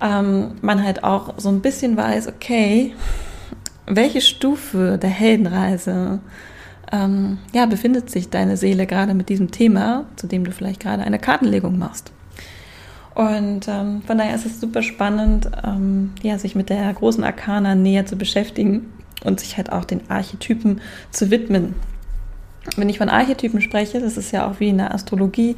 ähm, 0.01 0.53
man 0.63 0.83
halt 0.83 1.05
auch 1.05 1.35
so 1.37 1.51
ein 1.51 1.61
bisschen 1.61 1.97
weiß, 1.97 2.29
okay, 2.29 2.95
welche 3.87 4.21
Stufe 4.21 4.99
der 4.99 5.11
Heldenreise 5.11 6.21
ähm, 6.93 7.39
ja, 7.53 7.67
befindet 7.67 8.11
sich 8.11 8.31
deine 8.31 8.57
Seele 8.57 8.87
gerade 8.87 9.15
mit 9.15 9.29
diesem 9.29 9.51
Thema, 9.51 10.07
zu 10.17 10.27
dem 10.27 10.45
du 10.45 10.53
vielleicht 10.53 10.81
gerade 10.81 11.03
eine 11.03 11.19
Kartenlegung 11.19 11.79
machst. 11.79 12.13
Und 13.15 13.67
ähm, 13.69 14.03
von 14.07 14.19
daher 14.19 14.35
ist 14.35 14.47
es 14.47 14.61
super 14.61 14.83
spannend, 14.83 15.51
ähm, 15.65 16.13
ja, 16.23 16.39
sich 16.39 16.55
mit 16.55 16.71
der 16.71 16.93
großen 16.93 17.25
Arkana 17.25 17.75
näher 17.75 18.07
zu 18.07 18.17
beschäftigen 18.17 18.93
und 19.25 19.41
sich 19.41 19.57
halt 19.57 19.73
auch 19.73 19.85
den 19.85 20.09
Archetypen 20.11 20.81
zu 21.11 21.31
widmen. 21.31 21.75
Wenn 22.77 22.89
ich 22.89 22.99
von 22.99 23.09
Archetypen 23.09 23.61
spreche, 23.61 24.01
das 24.01 24.17
ist 24.17 24.33
ja 24.33 24.49
auch 24.49 24.61
wie 24.61 24.69
in 24.69 24.79
der 24.79 24.95
Astrologie, 24.95 25.57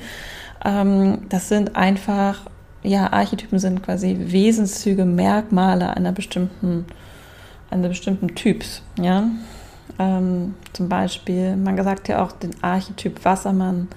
ähm, 0.64 1.18
das 1.28 1.48
sind 1.48 1.76
einfach, 1.76 2.46
ja, 2.82 3.12
Archetypen 3.12 3.58
sind 3.58 3.82
quasi 3.82 4.16
Wesenszüge, 4.18 5.04
Merkmale 5.04 5.96
einer 5.96 6.12
bestimmten, 6.12 6.86
einer 7.70 7.88
bestimmten 7.88 8.34
Typs, 8.34 8.82
ja. 8.98 9.24
Ähm, 9.98 10.54
zum 10.72 10.88
Beispiel, 10.88 11.56
man 11.56 11.82
sagt 11.82 12.08
ja 12.08 12.24
auch 12.24 12.32
den 12.32 12.52
Archetyp 12.62 13.24
Wassermann 13.24 13.88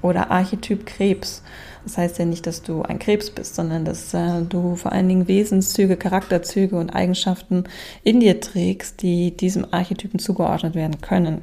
oder 0.00 0.30
Archetyp 0.30 0.86
Krebs. 0.86 1.42
Das 1.84 1.96
heißt 1.96 2.18
ja 2.18 2.24
nicht, 2.24 2.46
dass 2.46 2.62
du 2.62 2.82
ein 2.82 2.98
Krebs 2.98 3.30
bist, 3.30 3.54
sondern 3.54 3.84
dass 3.84 4.12
äh, 4.12 4.42
du 4.48 4.76
vor 4.76 4.92
allen 4.92 5.08
Dingen 5.08 5.28
Wesenszüge, 5.28 5.96
Charakterzüge 5.96 6.76
und 6.76 6.90
Eigenschaften 6.90 7.64
in 8.02 8.20
dir 8.20 8.40
trägst, 8.40 9.02
die 9.02 9.36
diesem 9.36 9.66
Archetypen 9.70 10.18
zugeordnet 10.18 10.74
werden 10.74 11.00
können. 11.00 11.42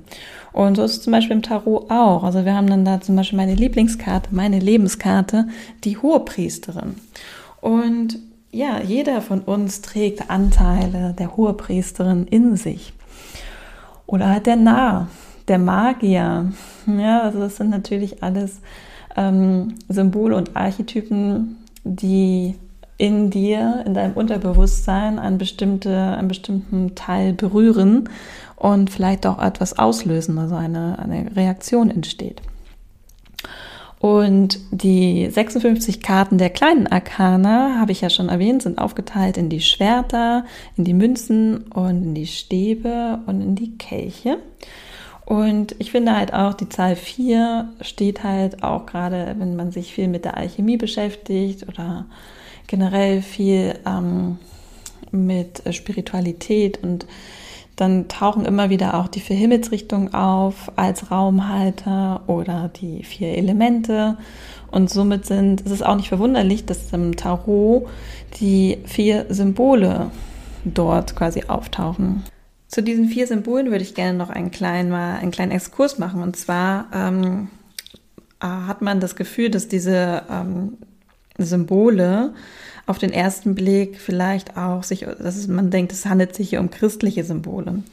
Und 0.53 0.75
so 0.75 0.83
ist 0.83 0.91
es 0.91 1.01
zum 1.01 1.11
Beispiel 1.11 1.35
im 1.35 1.41
Tarot 1.43 1.89
auch. 1.89 2.23
Also 2.23 2.45
wir 2.45 2.55
haben 2.55 2.67
dann 2.67 2.85
da 2.85 3.01
zum 3.01 3.15
Beispiel 3.15 3.37
meine 3.37 3.55
Lieblingskarte, 3.55 4.33
meine 4.33 4.59
Lebenskarte, 4.59 5.47
die 5.83 5.97
Hohepriesterin. 5.97 6.95
Und 7.61 8.19
ja, 8.51 8.81
jeder 8.81 9.21
von 9.21 9.41
uns 9.41 9.81
trägt 9.81 10.29
Anteile 10.29 11.13
der 11.17 11.35
Hohepriesterin 11.35 12.27
in 12.27 12.55
sich. 12.55 12.93
Oder 14.05 14.29
halt 14.29 14.45
der 14.45 14.55
Narr, 14.55 15.09
der 15.47 15.59
Magier. 15.59 16.51
Ja, 16.87 17.21
also 17.21 17.39
das 17.39 17.57
sind 17.57 17.69
natürlich 17.69 18.23
alles 18.23 18.61
ähm, 19.17 19.75
Symbole 19.89 20.35
und 20.35 20.55
Archetypen, 20.55 21.57
die 21.83 22.55
in 22.97 23.29
dir, 23.29 23.83
in 23.85 23.93
deinem 23.93 24.13
Unterbewusstsein 24.13 25.19
einen, 25.19 25.37
bestimmte, 25.37 25.95
einen 26.17 26.27
bestimmten 26.27 26.95
Teil 26.95 27.33
berühren 27.33 28.09
und 28.55 28.89
vielleicht 28.89 29.27
auch 29.27 29.41
etwas 29.41 29.77
auslösen, 29.77 30.37
also 30.39 30.55
eine, 30.55 30.97
eine 30.99 31.35
Reaktion 31.35 31.91
entsteht. 31.91 32.41
Und 33.99 34.59
die 34.71 35.27
56 35.29 36.01
Karten 36.01 36.37
der 36.37 36.51
kleinen 36.51 36.85
Arkana, 36.85 37.79
habe 37.79 37.91
ich 37.91 38.01
ja 38.01 38.09
schon 38.09 38.29
erwähnt, 38.29 38.61
sind 38.61 38.77
aufgeteilt 38.77 39.37
in 39.37 39.49
die 39.49 39.61
Schwerter, 39.61 40.45
in 40.75 40.83
die 40.83 40.93
Münzen 40.93 41.63
und 41.63 42.03
in 42.03 42.13
die 42.13 42.27
Stäbe 42.27 43.19
und 43.25 43.41
in 43.41 43.55
die 43.55 43.75
Kelche. 43.77 44.37
Und 45.27 45.75
ich 45.77 45.91
finde 45.91 46.15
halt 46.15 46.33
auch, 46.33 46.53
die 46.53 46.69
Zahl 46.69 46.95
4 46.95 47.67
steht 47.81 48.23
halt 48.23 48.63
auch 48.63 48.85
gerade, 48.85 49.35
wenn 49.37 49.57
man 49.57 49.73
sich 49.73 49.93
viel 49.93 50.07
mit 50.07 50.23
der 50.23 50.37
Alchemie 50.37 50.77
beschäftigt 50.77 51.67
oder 51.67 52.05
generell 52.67 53.21
viel 53.21 53.77
ähm, 53.85 54.37
mit 55.11 55.61
Spiritualität 55.75 56.81
und 56.81 57.05
dann 57.75 58.07
tauchen 58.07 58.45
immer 58.45 58.69
wieder 58.69 58.93
auch 58.93 59.09
die 59.09 59.19
vier 59.19 59.35
Himmelsrichtungen 59.35 60.13
auf 60.13 60.71
als 60.77 61.11
Raumhalter 61.11 62.21
oder 62.27 62.71
die 62.79 63.03
vier 63.03 63.37
Elemente. 63.37 64.17
Und 64.71 64.89
somit 64.89 65.25
sind, 65.25 65.59
es 65.65 65.73
ist 65.73 65.85
auch 65.85 65.97
nicht 65.97 66.07
verwunderlich, 66.07 66.65
dass 66.65 66.93
im 66.93 67.17
Tarot 67.17 67.85
die 68.39 68.77
vier 68.85 69.25
Symbole 69.27 70.09
dort 70.63 71.17
quasi 71.17 71.43
auftauchen. 71.49 72.23
Zu 72.67 72.83
diesen 72.83 73.07
vier 73.07 73.27
Symbolen 73.27 73.71
würde 73.71 73.83
ich 73.83 73.95
gerne 73.95 74.17
noch 74.17 74.29
einen 74.29 74.51
kleinen, 74.51 74.89
mal 74.89 75.17
einen 75.17 75.31
kleinen 75.31 75.51
Exkurs 75.51 75.97
machen. 75.97 76.21
Und 76.21 76.35
zwar 76.35 76.87
ähm, 76.93 77.47
hat 78.41 78.81
man 78.81 78.99
das 78.99 79.15
Gefühl, 79.15 79.49
dass 79.49 79.67
diese 79.67 80.23
ähm, 80.29 80.77
Symbole 81.37 82.33
auf 82.85 82.97
den 82.97 83.11
ersten 83.11 83.55
Blick 83.55 83.99
vielleicht 83.99 84.57
auch 84.57 84.83
sich, 84.83 85.01
dass 85.01 85.47
man 85.47 85.71
denkt, 85.71 85.91
es 85.91 86.05
handelt 86.05 86.35
sich 86.35 86.49
hier 86.49 86.59
um 86.59 86.69
christliche 86.69 87.23
Symbole. 87.23 87.83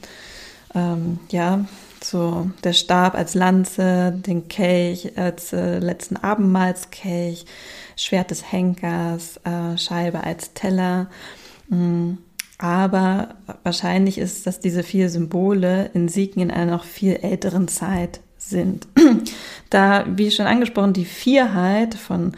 Ähm, 0.73 1.19
ja, 1.29 1.65
so 2.03 2.49
der 2.63 2.73
Stab 2.73 3.15
als 3.15 3.33
Lanze, 3.33 4.11
den 4.11 4.47
Kelch 4.47 5.17
als 5.17 5.53
äh, 5.53 5.79
letzten 5.79 6.17
Abendmahlskelch, 6.17 7.45
Schwert 7.95 8.31
des 8.31 8.51
Henkers, 8.51 9.39
äh, 9.43 9.77
Scheibe 9.77 10.23
als 10.23 10.53
Teller. 10.53 11.07
Mhm. 11.69 12.19
Aber 12.57 13.35
wahrscheinlich 13.63 14.17
ist, 14.17 14.47
dass 14.47 14.59
diese 14.59 14.83
vier 14.83 15.09
Symbole 15.09 15.89
in 15.93 16.07
Siegen 16.07 16.41
in 16.41 16.51
einer 16.51 16.71
noch 16.71 16.85
viel 16.85 17.17
älteren 17.21 17.67
Zeit 17.67 18.21
sind. 18.37 18.87
Da, 19.71 20.05
wie 20.07 20.31
schon 20.31 20.45
angesprochen, 20.45 20.93
die 20.93 21.05
Vierheit 21.05 21.95
von 21.95 22.33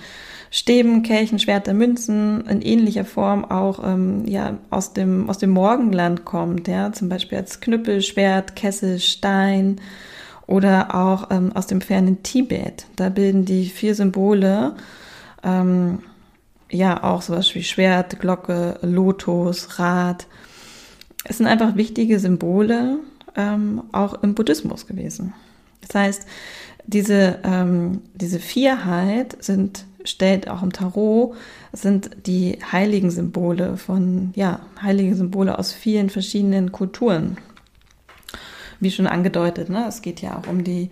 Stäben, 0.49 1.03
Kelchen, 1.03 1.39
Schwerter, 1.39 1.73
Münzen 1.73 2.47
in 2.47 2.61
ähnlicher 2.61 3.05
Form 3.05 3.45
auch 3.45 3.83
ähm, 3.83 4.25
ja, 4.25 4.57
aus, 4.69 4.93
dem, 4.93 5.29
aus 5.29 5.37
dem 5.37 5.51
Morgenland 5.51 6.25
kommt, 6.25 6.67
ja, 6.67 6.93
zum 6.93 7.09
Beispiel 7.09 7.37
als 7.37 7.59
Knüppel, 7.59 8.01
Schwert, 8.01 8.55
Kessel, 8.55 8.99
Stein 8.99 9.81
oder 10.47 10.95
auch 10.95 11.29
ähm, 11.29 11.51
aus 11.53 11.67
dem 11.67 11.81
fernen 11.81 12.23
Tibet. 12.23 12.85
Da 12.95 13.09
bilden 13.09 13.43
die 13.43 13.65
vier 13.65 13.93
Symbole 13.93 14.75
ähm, 15.43 15.99
ja 16.69 17.03
auch 17.03 17.21
sowas 17.21 17.53
wie 17.55 17.63
Schwert, 17.63 18.19
Glocke, 18.19 18.79
Lotus, 18.81 19.79
Rad. 19.79 20.27
Es 21.23 21.37
sind 21.37 21.47
einfach 21.47 21.75
wichtige 21.75 22.19
Symbole 22.19 22.99
ähm, 23.35 23.83
auch 23.91 24.21
im 24.23 24.35
Buddhismus 24.35 24.87
gewesen. 24.87 25.33
Das 25.81 25.95
heißt, 25.95 26.25
diese, 26.85 27.39
ähm, 27.43 28.01
diese 28.15 28.39
Vierheit 28.39 29.37
sind, 29.43 29.85
stellt 30.03 30.49
auch 30.49 30.63
im 30.63 30.71
Tarot, 30.71 31.35
sind 31.73 32.11
die 32.25 32.59
heiligen 32.71 33.11
Symbole 33.11 33.77
von, 33.77 34.31
ja, 34.35 34.61
heilige 34.81 35.15
Symbole 35.15 35.59
aus 35.59 35.73
vielen 35.73 36.09
verschiedenen 36.09 36.71
Kulturen. 36.71 37.37
Wie 38.79 38.91
schon 38.91 39.07
angedeutet, 39.07 39.69
ne? 39.69 39.85
es 39.87 40.01
geht 40.01 40.21
ja 40.21 40.37
auch 40.37 40.47
um 40.47 40.63
die, 40.63 40.89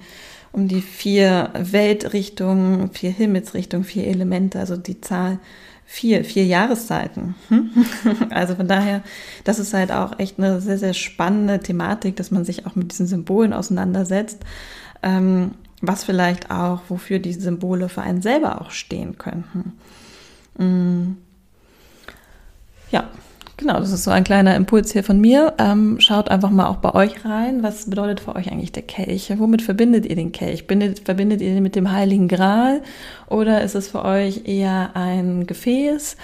um 0.56 0.68
die 0.68 0.82
vier 0.82 1.50
Weltrichtungen, 1.54 2.92
vier 2.92 3.12
Himmelsrichtungen, 3.12 3.86
vier 3.86 4.08
Elemente, 4.08 4.60
also 4.60 4.78
die 4.78 5.02
Zahl 5.02 5.40
vier, 5.86 6.24
vier 6.26 6.46
Jahreszeiten. 6.46 7.36
Hm? 7.50 7.72
Also 8.30 8.56
von 8.56 8.68
daher, 8.68 9.04
das 9.44 9.60
ist 9.60 9.74
halt 9.74 9.92
auch 9.92 10.20
echt 10.20 10.40
eine 10.40 10.62
sehr, 10.62 10.78
sehr 10.78 10.94
spannende 10.94 11.60
Thematik, 11.60 12.16
dass 12.16 12.32
man 12.32 12.46
sich 12.46 12.66
auch 12.66 12.76
mit 12.76 12.92
diesen 12.92 13.08
Symbolen 13.08 13.54
auseinandersetzt 13.54 14.44
ähm, 15.06 15.52
was 15.82 16.04
vielleicht 16.04 16.52
auch, 16.52 16.82
wofür 16.90 17.20
diese 17.20 17.42
Symbole 17.42 17.90
für 17.90 18.02
einen 18.02 18.22
selber 18.22 18.62
auch 18.62 18.72
stehen 18.72 19.18
könnten. 19.18 19.74
Mm. 20.58 21.18
Ja, 22.92 23.10
genau, 23.58 23.80
das 23.80 23.92
ist 23.92 24.04
so 24.04 24.12
ein 24.12 24.24
kleiner 24.24 24.56
Impuls 24.56 24.94
hier 24.94 25.04
von 25.04 25.20
mir. 25.20 25.54
Ähm, 25.58 26.00
schaut 26.00 26.30
einfach 26.30 26.50
mal 26.50 26.68
auch 26.68 26.78
bei 26.78 26.94
euch 26.94 27.26
rein. 27.26 27.64
Was 27.64 27.90
bedeutet 27.90 28.20
für 28.20 28.36
euch 28.36 28.52
eigentlich 28.52 28.72
der 28.72 28.84
Kelch? 28.84 29.32
Womit 29.38 29.62
verbindet 29.62 30.06
ihr 30.06 30.16
den 30.16 30.32
Kelch? 30.32 30.68
Bindet, 30.68 31.00
verbindet 31.00 31.42
ihr 31.42 31.54
den 31.54 31.64
mit 31.64 31.76
dem 31.76 31.92
Heiligen 31.92 32.28
Gral 32.28 32.82
oder 33.28 33.62
ist 33.62 33.76
es 33.76 33.88
für 33.88 34.04
euch 34.04 34.48
eher 34.48 34.92
ein 34.96 35.48
Gefäß? 35.48 36.18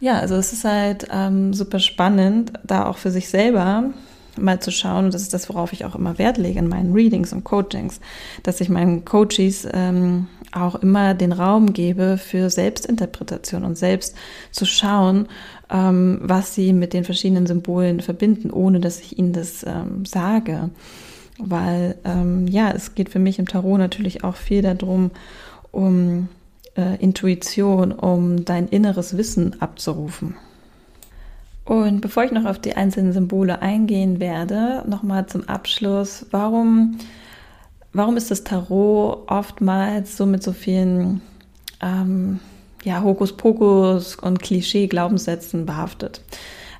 Ja, 0.00 0.18
also 0.18 0.36
es 0.36 0.52
ist 0.52 0.64
halt 0.64 1.08
ähm, 1.12 1.52
super 1.52 1.80
spannend, 1.80 2.52
da 2.64 2.86
auch 2.86 2.98
für 2.98 3.10
sich 3.10 3.28
selber 3.28 3.90
mal 4.38 4.60
zu 4.60 4.70
schauen, 4.70 5.06
und 5.06 5.14
das 5.14 5.22
ist 5.22 5.34
das, 5.34 5.48
worauf 5.48 5.72
ich 5.72 5.84
auch 5.84 5.94
immer 5.94 6.18
Wert 6.18 6.38
lege 6.38 6.58
in 6.58 6.68
meinen 6.68 6.92
Readings 6.92 7.32
und 7.32 7.44
Coachings, 7.44 8.00
dass 8.42 8.60
ich 8.60 8.68
meinen 8.68 9.04
Coaches 9.04 9.66
ähm, 9.72 10.28
auch 10.52 10.76
immer 10.76 11.14
den 11.14 11.32
Raum 11.32 11.72
gebe 11.72 12.18
für 12.18 12.50
Selbstinterpretation 12.50 13.64
und 13.64 13.76
selbst 13.76 14.14
zu 14.50 14.64
schauen, 14.64 15.28
ähm, 15.70 16.20
was 16.22 16.54
sie 16.54 16.72
mit 16.72 16.92
den 16.92 17.04
verschiedenen 17.04 17.46
Symbolen 17.46 18.00
verbinden, 18.00 18.50
ohne 18.50 18.80
dass 18.80 19.00
ich 19.00 19.18
ihnen 19.18 19.32
das 19.32 19.64
ähm, 19.64 20.04
sage. 20.04 20.70
Weil 21.38 21.96
ähm, 22.04 22.48
ja, 22.48 22.70
es 22.70 22.94
geht 22.94 23.10
für 23.10 23.20
mich 23.20 23.38
im 23.38 23.46
Tarot 23.46 23.78
natürlich 23.78 24.24
auch 24.24 24.36
viel 24.36 24.62
darum, 24.62 25.10
um 25.70 26.28
äh, 26.76 26.96
Intuition, 26.96 27.92
um 27.92 28.44
dein 28.44 28.68
inneres 28.68 29.16
Wissen 29.16 29.60
abzurufen. 29.60 30.34
Und 31.68 32.00
bevor 32.00 32.24
ich 32.24 32.32
noch 32.32 32.46
auf 32.46 32.58
die 32.58 32.78
einzelnen 32.78 33.12
Symbole 33.12 33.60
eingehen 33.60 34.20
werde, 34.20 34.84
nochmal 34.86 35.26
zum 35.26 35.46
Abschluss, 35.50 36.24
warum, 36.30 36.96
warum 37.92 38.16
ist 38.16 38.30
das 38.30 38.42
Tarot 38.42 39.24
oftmals 39.26 40.16
so 40.16 40.24
mit 40.24 40.42
so 40.42 40.52
vielen 40.52 41.20
ähm, 41.82 42.40
ja, 42.84 43.02
Hokuspokus 43.02 44.16
und 44.16 44.40
Klischee-Glaubenssätzen 44.40 45.66
behaftet? 45.66 46.22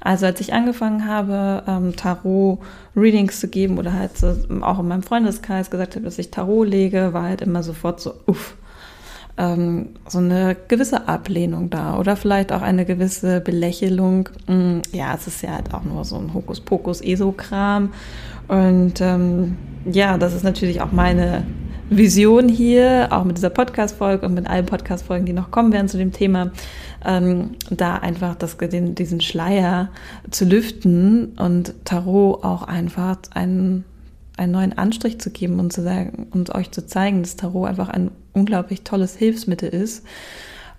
Also 0.01 0.25
als 0.25 0.41
ich 0.41 0.55
angefangen 0.55 1.07
habe, 1.07 1.65
ähm, 1.67 1.95
Tarot-Readings 1.95 3.41
zu 3.41 3.49
geben 3.49 3.77
oder 3.77 3.93
halt 3.93 4.17
so, 4.17 4.35
auch 4.63 4.79
in 4.79 4.89
meinem 4.89 5.03
Freundeskreis 5.03 5.69
gesagt 5.69 5.97
habe, 5.97 6.07
dass 6.07 6.19
ich 6.19 6.31
Tarot 6.31 6.67
lege, 6.67 7.13
war 7.13 7.25
halt 7.25 7.43
immer 7.43 7.63
sofort 7.63 8.01
so, 8.01 8.15
uff, 8.25 8.57
ähm, 9.39 9.91
so 10.09 10.19
eine 10.19 10.57
gewisse 10.67 11.09
Ablehnung 11.09 11.71
da 11.71 11.97
oder 11.99 12.17
vielleicht 12.17 12.53
auch 12.53 12.63
eine 12.63 12.85
gewisse 12.85 13.41
Belächelung. 13.41 14.29
Mm, 14.47 14.79
ja, 14.93 15.15
es 15.15 15.27
ist 15.27 15.43
ja 15.43 15.55
halt 15.55 15.73
auch 15.73 15.85
nur 15.85 16.05
so 16.05 16.17
ein 16.17 16.35
Hokuspokus-Esokram. 16.35 17.91
Und 18.49 19.01
ähm, 19.01 19.57
ja, 19.91 20.19
das 20.19 20.35
ist 20.35 20.43
natürlich 20.43 20.81
auch 20.81 20.93
meine 20.93 21.45
Vision 21.89 22.49
hier, 22.49 23.09
auch 23.11 23.25
mit 23.25 23.39
dieser 23.39 23.51
Podcast-Folge 23.51 24.27
und 24.27 24.35
mit 24.35 24.47
allen 24.49 24.67
Podcast-Folgen, 24.67 25.25
die 25.25 25.33
noch 25.33 25.51
kommen 25.51 25.73
werden 25.73 25.89
zu 25.89 25.97
dem 25.97 26.13
Thema, 26.13 26.51
ähm, 27.07 27.53
da 27.71 27.97
einfach 27.97 28.35
das, 28.35 28.57
den, 28.59 28.95
diesen 28.95 29.21
Schleier 29.21 29.89
zu 30.31 30.45
lüften 30.45 31.37
und 31.39 31.75
Tarot 31.85 32.45
auch 32.45 32.65
einfach 32.65 33.19
einen 33.33 33.85
einen 34.39 34.53
neuen 34.53 34.79
Anstrich 34.79 35.21
zu 35.21 35.31
geben 35.31 35.59
und 35.59 35.73
zu 35.73 35.83
sagen 35.83 36.29
und 36.31 36.55
euch 36.55 36.71
zu 36.71 36.87
zeigen, 36.87 37.23
dass 37.23 37.37
Tarot 37.37 37.69
einfach 37.69 37.89
ein 37.89 38.11
unglaublich 38.39 38.83
tolles 38.83 39.17
Hilfsmittel 39.17 39.69
ist, 39.69 40.05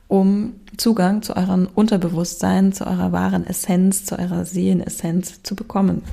um 0.07 0.53
Zugang 0.77 1.21
zu 1.21 1.35
eurem 1.35 1.67
Unterbewusstsein, 1.75 2.73
zu 2.73 2.87
eurer 2.87 3.11
wahren 3.11 3.45
Essenz, 3.45 4.05
zu 4.05 4.17
eurer 4.17 4.45
Seelenessenz 4.45 5.43
zu 5.43 5.55
bekommen. 5.55 6.03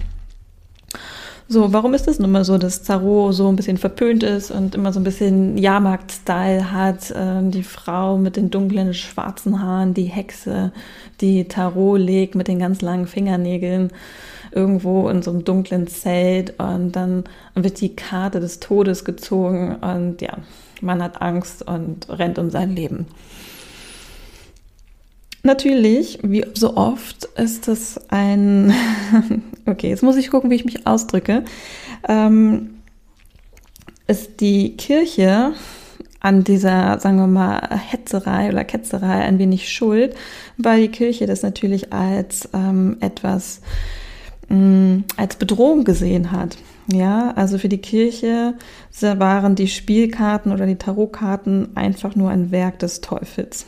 So, 1.48 1.72
warum 1.72 1.94
ist 1.94 2.09
es 2.09 2.18
nun 2.18 2.32
mal 2.32 2.44
so, 2.44 2.59
dass 2.59 2.82
Tarot 2.82 3.32
so 3.32 3.48
ein 3.48 3.54
bisschen 3.54 3.76
verpönt 3.76 4.24
ist 4.24 4.50
und 4.50 4.74
immer 4.74 4.92
so 4.92 4.98
ein 4.98 5.04
bisschen 5.04 5.56
Jahrmarkt-Style 5.56 6.72
hat? 6.72 7.14
Ähm, 7.16 7.52
die 7.52 7.62
Frau 7.62 8.18
mit 8.18 8.35
den 8.35 8.50
dunklen 8.50 8.94
schwarzen 8.94 9.62
Haaren, 9.62 9.94
die 9.94 10.06
Hexe, 10.06 10.72
die 11.20 11.44
Tarot 11.44 12.00
legt 12.00 12.35
mit 12.35 12.48
den 12.48 12.59
ganz 12.59 12.82
langen 12.82 13.06
Fingernägeln 13.06 13.92
irgendwo 14.50 15.09
in 15.09 15.22
so 15.22 15.30
einem 15.30 15.44
dunklen 15.44 15.87
Zelt 15.87 16.59
und 16.59 16.92
dann 16.92 17.24
wird 17.54 17.80
die 17.80 17.94
Karte 17.94 18.40
des 18.40 18.59
Todes 18.59 19.04
gezogen 19.04 19.76
und 19.76 20.22
ja, 20.22 20.38
man 20.80 21.02
hat 21.02 21.22
Angst 21.22 21.66
und 21.66 22.08
rennt 22.08 22.38
um 22.38 22.50
sein 22.50 22.74
Leben. 22.74 23.06
Natürlich, 25.42 26.18
wie 26.22 26.44
so 26.54 26.76
oft, 26.76 27.24
ist 27.36 27.68
das 27.68 28.00
ein, 28.08 28.74
okay, 29.66 29.90
jetzt 29.90 30.02
muss 30.02 30.16
ich 30.16 30.30
gucken, 30.30 30.50
wie 30.50 30.56
ich 30.56 30.64
mich 30.64 30.86
ausdrücke, 30.86 31.44
ähm, 32.08 32.80
ist 34.08 34.40
die 34.40 34.76
Kirche 34.76 35.52
an 36.18 36.42
dieser, 36.42 36.98
sagen 36.98 37.18
wir 37.18 37.28
mal, 37.28 37.60
Hetzerei 37.78 38.48
oder 38.48 38.64
Ketzerei 38.64 39.24
ein 39.24 39.38
wenig 39.38 39.72
schuld, 39.72 40.16
weil 40.56 40.80
die 40.82 40.88
Kirche 40.88 41.26
das 41.26 41.42
natürlich 41.42 41.92
als 41.92 42.48
ähm, 42.52 42.96
etwas 43.00 43.60
mh, 44.48 44.56
mm, 44.56 45.04
als 45.16 45.37
Bedrohung 45.37 45.85
gesehen 45.85 46.32
hat. 46.32 46.56
Ja, 46.92 47.32
also 47.32 47.59
für 47.59 47.68
die 47.68 47.78
Kirche 47.78 48.54
waren 49.00 49.56
die 49.56 49.66
Spielkarten 49.66 50.52
oder 50.52 50.66
die 50.66 50.76
Tarotkarten 50.76 51.76
einfach 51.76 52.14
nur 52.14 52.30
ein 52.30 52.52
Werk 52.52 52.78
des 52.78 53.00
Teufels. 53.00 53.66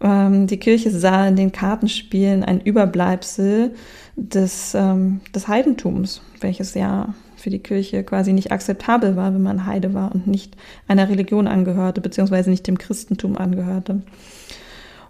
Ähm, 0.00 0.46
die 0.48 0.58
Kirche 0.58 0.90
sah 0.90 1.28
in 1.28 1.36
den 1.36 1.52
Kartenspielen 1.52 2.42
ein 2.42 2.60
Überbleibsel 2.60 3.74
des, 4.16 4.74
ähm, 4.74 5.20
des 5.34 5.46
Heidentums, 5.46 6.22
welches 6.40 6.74
ja 6.74 7.14
für 7.36 7.50
die 7.50 7.60
Kirche 7.60 8.02
quasi 8.02 8.32
nicht 8.32 8.50
akzeptabel 8.50 9.16
war, 9.16 9.32
wenn 9.32 9.42
man 9.42 9.64
Heide 9.64 9.94
war 9.94 10.12
und 10.12 10.26
nicht 10.26 10.56
einer 10.88 11.08
Religion 11.08 11.46
angehörte, 11.46 12.00
beziehungsweise 12.00 12.50
nicht 12.50 12.66
dem 12.66 12.78
Christentum 12.78 13.36
angehörte. 13.36 14.02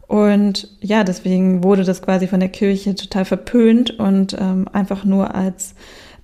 Und 0.09 0.69
ja, 0.81 1.05
deswegen 1.05 1.63
wurde 1.63 1.85
das 1.85 2.01
quasi 2.01 2.27
von 2.27 2.41
der 2.41 2.49
Kirche 2.49 2.95
total 2.95 3.27
verpönt 3.27 3.99
und 3.99 4.35
ähm, 4.41 4.67
einfach 4.73 5.05
nur 5.05 5.35
als 5.35 5.75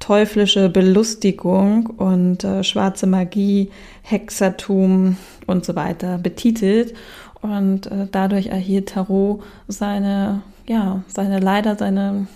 teuflische 0.01 0.71
Belustigung 0.71 1.87
und 1.87 2.45
äh, 2.45 2.65
schwarze 2.65 3.07
Magie, 3.07 3.71
Hexertum 4.03 5.19
und 5.47 5.67
so 5.67 5.77
weiter 5.77 6.19
betitelt. 6.19 6.95
Und 7.43 7.87
äh, 7.89 8.09
dadurch 8.11 8.47
erhielt 8.47 8.89
Tarot 8.89 9.43
seine, 9.69 10.41
ja, 10.67 11.03
seine 11.07 11.41
leider 11.41 11.77
seine 11.77 12.27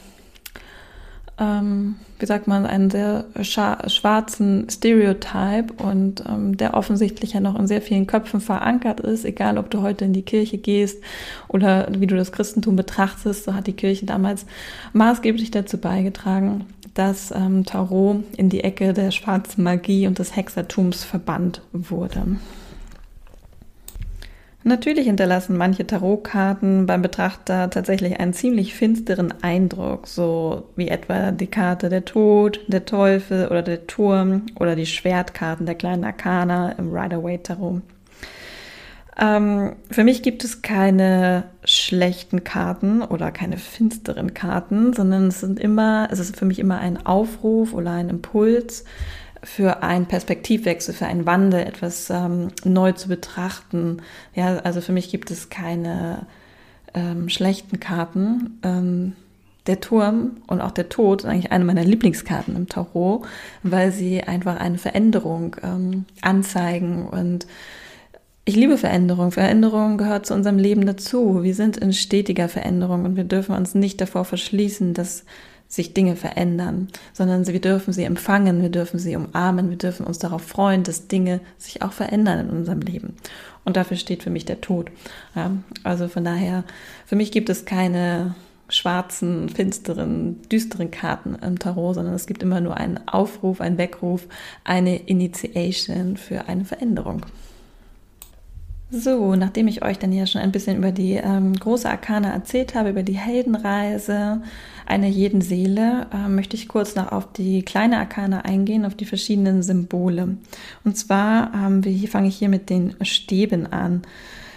ähm, 1.38 1.96
wie 2.18 2.26
sagt 2.26 2.48
man, 2.48 2.66
einen 2.66 2.90
sehr 2.90 3.26
schwarzen 3.42 4.68
Stereotype 4.68 5.72
und 5.76 6.24
ähm, 6.28 6.56
der 6.56 6.74
offensichtlich 6.74 7.34
ja 7.34 7.40
noch 7.40 7.58
in 7.58 7.66
sehr 7.66 7.80
vielen 7.80 8.06
Köpfen 8.06 8.40
verankert 8.40 9.00
ist, 9.00 9.24
egal 9.24 9.56
ob 9.58 9.70
du 9.70 9.82
heute 9.82 10.04
in 10.04 10.12
die 10.12 10.22
Kirche 10.22 10.58
gehst 10.58 11.02
oder 11.46 11.88
wie 11.96 12.06
du 12.06 12.16
das 12.16 12.32
Christentum 12.32 12.76
betrachtest, 12.76 13.44
so 13.44 13.54
hat 13.54 13.66
die 13.66 13.72
Kirche 13.72 14.06
damals 14.06 14.46
maßgeblich 14.92 15.50
dazu 15.50 15.78
beigetragen, 15.78 16.66
dass 16.94 17.30
ähm, 17.30 17.64
Tarot 17.64 18.24
in 18.36 18.48
die 18.48 18.64
Ecke 18.64 18.92
der 18.92 19.12
schwarzen 19.12 19.62
Magie 19.62 20.06
und 20.08 20.18
des 20.18 20.34
Hexertums 20.34 21.04
verbannt 21.04 21.62
wurde. 21.72 22.22
Natürlich 24.68 25.06
hinterlassen 25.06 25.56
manche 25.56 25.86
Tarotkarten 25.86 26.84
beim 26.84 27.00
Betrachter 27.00 27.70
tatsächlich 27.70 28.20
einen 28.20 28.34
ziemlich 28.34 28.74
finsteren 28.74 29.32
Eindruck, 29.40 30.06
so 30.06 30.68
wie 30.76 30.88
etwa 30.88 31.30
die 31.30 31.46
Karte 31.46 31.88
der 31.88 32.04
Tod, 32.04 32.60
der 32.68 32.84
Teufel 32.84 33.46
oder 33.46 33.62
der 33.62 33.86
Turm 33.86 34.42
oder 34.60 34.76
die 34.76 34.84
Schwertkarten 34.84 35.64
der 35.64 35.74
kleinen 35.74 36.04
Arkana 36.04 36.72
im 36.72 36.92
Rider-Waite-Tarot. 36.94 37.80
Ähm, 39.18 39.72
für 39.90 40.04
mich 40.04 40.22
gibt 40.22 40.44
es 40.44 40.60
keine 40.60 41.44
schlechten 41.64 42.44
Karten 42.44 43.00
oder 43.00 43.30
keine 43.30 43.56
finsteren 43.56 44.34
Karten, 44.34 44.92
sondern 44.92 45.28
es 45.28 45.40
sind 45.40 45.58
immer, 45.58 46.08
es 46.12 46.18
ist 46.18 46.36
für 46.36 46.44
mich 46.44 46.58
immer 46.58 46.78
ein 46.78 47.06
Aufruf 47.06 47.72
oder 47.72 47.92
ein 47.92 48.10
Impuls, 48.10 48.84
für 49.42 49.82
einen 49.82 50.06
Perspektivwechsel, 50.06 50.94
für 50.94 51.06
einen 51.06 51.26
Wandel, 51.26 51.60
etwas 51.60 52.10
ähm, 52.10 52.48
neu 52.64 52.92
zu 52.92 53.08
betrachten. 53.08 54.02
Ja, 54.34 54.58
also 54.58 54.80
für 54.80 54.92
mich 54.92 55.10
gibt 55.10 55.30
es 55.30 55.50
keine 55.50 56.26
ähm, 56.94 57.28
schlechten 57.28 57.80
Karten. 57.80 58.58
Ähm, 58.62 59.12
der 59.66 59.80
Turm 59.80 60.38
und 60.46 60.60
auch 60.60 60.70
der 60.70 60.88
Tod 60.88 61.20
sind 61.20 61.30
eigentlich 61.30 61.52
eine 61.52 61.64
meiner 61.64 61.84
Lieblingskarten 61.84 62.56
im 62.56 62.68
Tarot, 62.68 63.26
weil 63.62 63.92
sie 63.92 64.22
einfach 64.22 64.58
eine 64.58 64.78
Veränderung 64.78 65.56
ähm, 65.62 66.06
anzeigen 66.22 67.06
und 67.06 67.46
ich 68.46 68.56
liebe 68.56 68.78
Veränderung. 68.78 69.30
Veränderung 69.30 69.98
gehört 69.98 70.24
zu 70.24 70.32
unserem 70.32 70.56
Leben 70.56 70.86
dazu. 70.86 71.42
Wir 71.42 71.54
sind 71.54 71.76
in 71.76 71.92
stetiger 71.92 72.48
Veränderung 72.48 73.04
und 73.04 73.14
wir 73.14 73.24
dürfen 73.24 73.54
uns 73.54 73.74
nicht 73.74 74.00
davor 74.00 74.24
verschließen, 74.24 74.94
dass 74.94 75.26
sich 75.68 75.92
Dinge 75.92 76.16
verändern, 76.16 76.88
sondern 77.12 77.46
wir 77.46 77.60
dürfen 77.60 77.92
sie 77.92 78.04
empfangen, 78.04 78.62
wir 78.62 78.70
dürfen 78.70 78.98
sie 78.98 79.14
umarmen, 79.14 79.68
wir 79.68 79.76
dürfen 79.76 80.06
uns 80.06 80.18
darauf 80.18 80.42
freuen, 80.42 80.82
dass 80.82 81.08
Dinge 81.08 81.40
sich 81.58 81.82
auch 81.82 81.92
verändern 81.92 82.48
in 82.48 82.50
unserem 82.50 82.80
Leben. 82.80 83.16
Und 83.64 83.76
dafür 83.76 83.98
steht 83.98 84.22
für 84.22 84.30
mich 84.30 84.46
der 84.46 84.62
Tod. 84.62 84.90
Ja, 85.34 85.50
also 85.84 86.08
von 86.08 86.24
daher, 86.24 86.64
für 87.04 87.16
mich 87.16 87.30
gibt 87.30 87.50
es 87.50 87.66
keine 87.66 88.34
schwarzen, 88.70 89.48
finsteren, 89.50 90.40
düsteren 90.50 90.90
Karten 90.90 91.34
im 91.36 91.58
Tarot, 91.58 91.96
sondern 91.96 92.14
es 92.14 92.26
gibt 92.26 92.42
immer 92.42 92.60
nur 92.60 92.76
einen 92.76 93.06
Aufruf, 93.06 93.60
einen 93.60 93.78
Weckruf, 93.78 94.26
eine 94.64 94.96
Initiation 94.96 96.16
für 96.16 96.48
eine 96.48 96.64
Veränderung. 96.64 97.22
So, 98.90 99.34
nachdem 99.36 99.68
ich 99.68 99.82
euch 99.82 99.98
dann 99.98 100.12
ja 100.12 100.24
schon 100.24 100.40
ein 100.40 100.50
bisschen 100.50 100.78
über 100.78 100.92
die 100.92 101.12
ähm, 101.12 101.52
große 101.52 101.88
Arkana 101.88 102.32
erzählt 102.32 102.74
habe, 102.74 102.88
über 102.88 103.02
die 103.02 103.18
Heldenreise 103.18 104.40
einer 104.86 105.08
jeden 105.08 105.42
Seele, 105.42 106.06
äh, 106.10 106.26
möchte 106.28 106.56
ich 106.56 106.68
kurz 106.68 106.94
noch 106.94 107.12
auf 107.12 107.30
die 107.32 107.62
kleine 107.62 107.98
Arkana 107.98 108.46
eingehen, 108.46 108.86
auf 108.86 108.94
die 108.94 109.04
verschiedenen 109.04 109.62
Symbole. 109.62 110.38
Und 110.84 110.96
zwar 110.96 111.52
haben 111.52 111.84
wir 111.84 111.92
hier, 111.92 112.08
fange 112.08 112.28
ich 112.28 112.36
hier 112.36 112.48
mit 112.48 112.70
den 112.70 112.94
Stäben 113.02 113.70
an. 113.70 114.02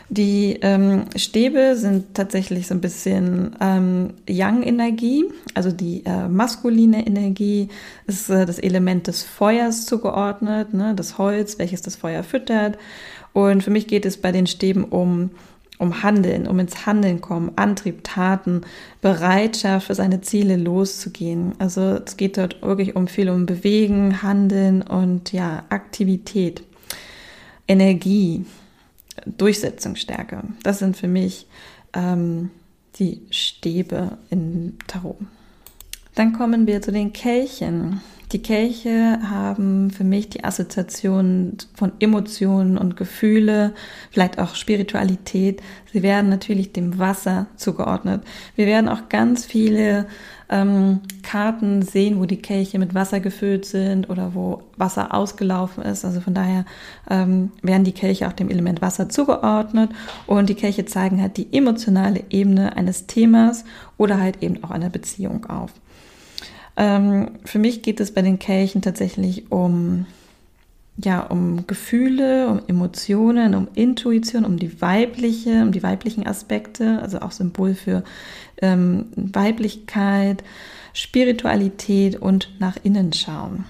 Die 0.07 0.59
ähm, 0.61 1.05
Stäbe 1.15 1.75
sind 1.77 2.15
tatsächlich 2.15 2.67
so 2.67 2.73
ein 2.73 2.81
bisschen 2.81 3.55
ähm, 3.61 4.13
Yang-Energie, 4.27 5.25
also 5.53 5.71
die 5.71 6.05
äh, 6.05 6.27
maskuline 6.27 7.07
Energie 7.07 7.69
ist 8.07 8.29
äh, 8.29 8.45
das 8.45 8.59
Element 8.59 9.07
des 9.07 9.23
Feuers 9.23 9.85
zugeordnet, 9.85 10.73
ne, 10.73 10.95
das 10.95 11.17
Holz, 11.17 11.59
welches 11.59 11.81
das 11.81 11.95
Feuer 11.95 12.23
füttert. 12.23 12.77
Und 13.33 13.63
für 13.63 13.69
mich 13.71 13.87
geht 13.87 14.05
es 14.05 14.17
bei 14.17 14.31
den 14.31 14.47
Stäben 14.47 14.83
um, 14.83 15.31
um 15.77 16.03
Handeln, 16.03 16.47
um 16.47 16.59
ins 16.59 16.85
Handeln 16.85 17.21
kommen, 17.21 17.51
Antrieb, 17.55 18.03
Taten, 18.03 18.61
Bereitschaft 19.01 19.87
für 19.87 19.95
seine 19.95 20.21
Ziele 20.21 20.57
loszugehen. 20.57 21.53
Also 21.59 21.99
es 22.05 22.17
geht 22.17 22.37
dort 22.37 22.61
wirklich 22.61 22.95
um 22.95 23.07
viel 23.07 23.29
um 23.29 23.45
Bewegen, 23.45 24.21
Handeln 24.21 24.81
und 24.81 25.31
ja, 25.31 25.63
Aktivität, 25.69 26.63
Energie, 27.67 28.45
Durchsetzungsstärke. 29.25 30.43
Das 30.63 30.79
sind 30.79 30.97
für 30.97 31.07
mich 31.07 31.47
ähm, 31.93 32.49
die 32.99 33.21
Stäbe 33.31 34.17
in 34.29 34.77
Tarot. 34.87 35.17
Dann 36.15 36.33
kommen 36.33 36.67
wir 36.67 36.81
zu 36.81 36.91
den 36.91 37.13
Kelchen. 37.13 38.01
Die 38.31 38.41
Kelche 38.41 39.19
haben 39.29 39.91
für 39.91 40.05
mich 40.05 40.29
die 40.29 40.45
Assoziation 40.45 41.57
von 41.73 41.91
Emotionen 41.99 42.77
und 42.77 42.95
Gefühle, 42.95 43.73
vielleicht 44.09 44.39
auch 44.39 44.55
Spiritualität. 44.55 45.61
Sie 45.91 46.01
werden 46.01 46.29
natürlich 46.29 46.71
dem 46.71 46.97
Wasser 46.97 47.47
zugeordnet. 47.57 48.23
Wir 48.55 48.67
werden 48.67 48.87
auch 48.87 49.09
ganz 49.09 49.43
viele 49.43 50.05
ähm, 50.49 51.01
Karten 51.23 51.81
sehen, 51.81 52.21
wo 52.21 52.25
die 52.25 52.41
Kelche 52.41 52.79
mit 52.79 52.95
Wasser 52.95 53.19
gefüllt 53.19 53.65
sind 53.65 54.09
oder 54.09 54.33
wo 54.33 54.63
Wasser 54.77 55.13
ausgelaufen 55.13 55.83
ist. 55.83 56.05
Also 56.05 56.21
von 56.21 56.33
daher 56.33 56.63
ähm, 57.09 57.51
werden 57.61 57.83
die 57.83 57.91
Kelche 57.91 58.29
auch 58.29 58.33
dem 58.33 58.49
Element 58.49 58.81
Wasser 58.81 59.09
zugeordnet 59.09 59.91
und 60.25 60.47
die 60.47 60.55
Kelche 60.55 60.85
zeigen 60.85 61.21
halt 61.21 61.35
die 61.35 61.51
emotionale 61.51 62.23
Ebene 62.29 62.77
eines 62.77 63.07
Themas 63.07 63.65
oder 63.97 64.21
halt 64.21 64.41
eben 64.41 64.63
auch 64.63 64.71
einer 64.71 64.89
Beziehung 64.89 65.45
auf. 65.47 65.71
Ähm, 66.77 67.31
für 67.45 67.59
mich 67.59 67.81
geht 67.81 67.99
es 67.99 68.13
bei 68.13 68.21
den 68.21 68.39
Kelchen 68.39 68.81
tatsächlich 68.81 69.51
um, 69.51 70.05
ja, 70.97 71.21
um 71.21 71.67
Gefühle, 71.67 72.47
um 72.47 72.61
Emotionen, 72.67 73.55
um 73.55 73.67
Intuition, 73.75 74.45
um 74.45 74.57
die 74.57 74.81
weibliche, 74.81 75.61
um 75.63 75.71
die 75.71 75.83
weiblichen 75.83 76.25
Aspekte, 76.25 76.99
also 77.01 77.19
auch 77.19 77.31
Symbol 77.31 77.73
für 77.73 78.03
ähm, 78.61 79.07
Weiblichkeit, 79.15 80.43
Spiritualität 80.93 82.21
und 82.21 82.49
nach 82.59 82.77
innen 82.83 83.13
schauen. 83.13 83.65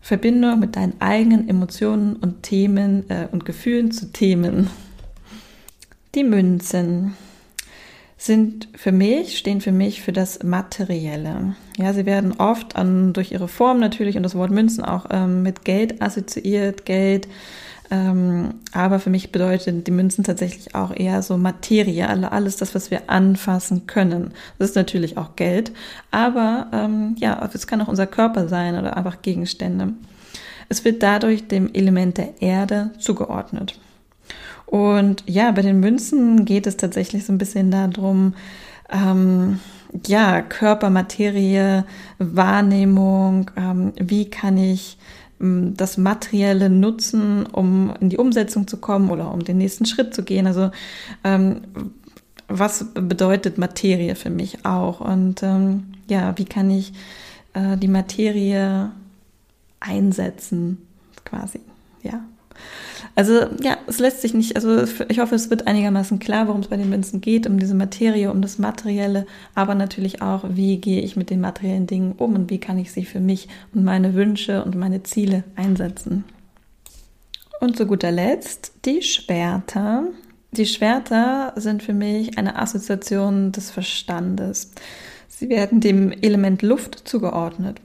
Verbindung 0.00 0.60
mit 0.60 0.76
deinen 0.76 1.00
eigenen 1.00 1.48
Emotionen 1.48 2.16
und 2.16 2.42
Themen 2.42 3.08
äh, 3.10 3.28
und 3.30 3.44
Gefühlen 3.44 3.92
zu 3.92 4.12
Themen. 4.12 4.68
Die 6.14 6.24
Münzen 6.24 7.14
sind 8.20 8.68
für 8.76 8.92
mich, 8.92 9.38
stehen 9.38 9.62
für 9.62 9.72
mich 9.72 10.02
für 10.02 10.12
das 10.12 10.42
Materielle. 10.42 11.56
Ja, 11.78 11.94
sie 11.94 12.04
werden 12.04 12.34
oft 12.38 12.76
an, 12.76 13.14
durch 13.14 13.32
ihre 13.32 13.48
Form 13.48 13.80
natürlich 13.80 14.18
und 14.18 14.22
das 14.22 14.34
Wort 14.34 14.50
Münzen 14.50 14.84
auch 14.84 15.06
ähm, 15.10 15.42
mit 15.42 15.64
Geld 15.64 16.02
assoziiert, 16.02 16.84
Geld. 16.84 17.28
Ähm, 17.90 18.56
aber 18.72 19.00
für 19.00 19.08
mich 19.08 19.32
bedeutet 19.32 19.86
die 19.86 19.90
Münzen 19.90 20.22
tatsächlich 20.22 20.74
auch 20.74 20.94
eher 20.94 21.22
so 21.22 21.38
Materie, 21.38 22.06
alles 22.30 22.56
das, 22.56 22.74
was 22.74 22.90
wir 22.90 23.08
anfassen 23.08 23.86
können. 23.86 24.32
Das 24.58 24.68
ist 24.68 24.76
natürlich 24.76 25.16
auch 25.16 25.34
Geld, 25.34 25.72
aber 26.10 26.66
ähm, 26.74 27.16
ja, 27.18 27.48
es 27.54 27.66
kann 27.66 27.80
auch 27.80 27.88
unser 27.88 28.06
Körper 28.06 28.48
sein 28.48 28.78
oder 28.78 28.98
einfach 28.98 29.22
Gegenstände. 29.22 29.94
Es 30.68 30.84
wird 30.84 31.02
dadurch 31.02 31.48
dem 31.48 31.72
Element 31.72 32.18
der 32.18 32.42
Erde 32.42 32.90
zugeordnet. 32.98 33.80
Und 34.70 35.24
ja, 35.26 35.50
bei 35.50 35.62
den 35.62 35.80
Münzen 35.80 36.44
geht 36.44 36.64
es 36.68 36.76
tatsächlich 36.76 37.26
so 37.26 37.32
ein 37.32 37.38
bisschen 37.38 37.72
darum, 37.72 38.34
ähm, 38.88 39.58
ja, 40.06 40.42
Körpermaterie, 40.42 41.82
Wahrnehmung, 42.20 43.50
ähm, 43.56 43.92
wie 43.96 44.30
kann 44.30 44.56
ich 44.56 44.96
ähm, 45.40 45.74
das 45.76 45.98
Materielle 45.98 46.70
nutzen, 46.70 47.46
um 47.46 47.92
in 47.98 48.10
die 48.10 48.16
Umsetzung 48.16 48.68
zu 48.68 48.76
kommen 48.76 49.10
oder 49.10 49.34
um 49.34 49.42
den 49.42 49.58
nächsten 49.58 49.86
Schritt 49.86 50.14
zu 50.14 50.22
gehen. 50.22 50.46
Also 50.46 50.70
ähm, 51.24 51.62
was 52.46 52.94
bedeutet 52.94 53.58
Materie 53.58 54.14
für 54.14 54.30
mich 54.30 54.64
auch? 54.64 55.00
Und 55.00 55.42
ähm, 55.42 55.94
ja, 56.06 56.38
wie 56.38 56.44
kann 56.44 56.70
ich 56.70 56.92
äh, 57.54 57.76
die 57.76 57.88
Materie 57.88 58.92
einsetzen, 59.80 60.78
quasi, 61.24 61.58
ja. 62.04 62.20
Also 63.14 63.46
ja, 63.62 63.76
es 63.86 63.98
lässt 63.98 64.22
sich 64.22 64.34
nicht, 64.34 64.56
also 64.56 64.84
ich 65.08 65.18
hoffe, 65.18 65.34
es 65.34 65.50
wird 65.50 65.66
einigermaßen 65.66 66.18
klar, 66.18 66.46
worum 66.46 66.60
es 66.60 66.68
bei 66.68 66.76
den 66.76 66.90
Münzen 66.90 67.20
geht, 67.20 67.46
um 67.46 67.58
diese 67.58 67.74
Materie, 67.74 68.30
um 68.30 68.40
das 68.40 68.58
Materielle, 68.58 69.26
aber 69.54 69.74
natürlich 69.74 70.22
auch, 70.22 70.44
wie 70.48 70.78
gehe 70.78 71.02
ich 71.02 71.16
mit 71.16 71.30
den 71.30 71.40
materiellen 71.40 71.86
Dingen 71.86 72.12
um 72.12 72.34
und 72.34 72.50
wie 72.50 72.58
kann 72.58 72.78
ich 72.78 72.92
sie 72.92 73.04
für 73.04 73.20
mich 73.20 73.48
und 73.74 73.84
meine 73.84 74.14
Wünsche 74.14 74.64
und 74.64 74.76
meine 74.76 75.02
Ziele 75.02 75.44
einsetzen. 75.56 76.24
Und 77.60 77.76
zu 77.76 77.86
guter 77.86 78.10
Letzt 78.10 78.72
die 78.84 79.02
Schwerter. 79.02 80.04
Die 80.52 80.66
Schwerter 80.66 81.52
sind 81.56 81.82
für 81.82 81.92
mich 81.92 82.38
eine 82.38 82.58
Assoziation 82.58 83.52
des 83.52 83.70
Verstandes. 83.70 84.72
Sie 85.28 85.48
werden 85.48 85.80
dem 85.80 86.10
Element 86.10 86.62
Luft 86.62 87.06
zugeordnet. 87.06 87.80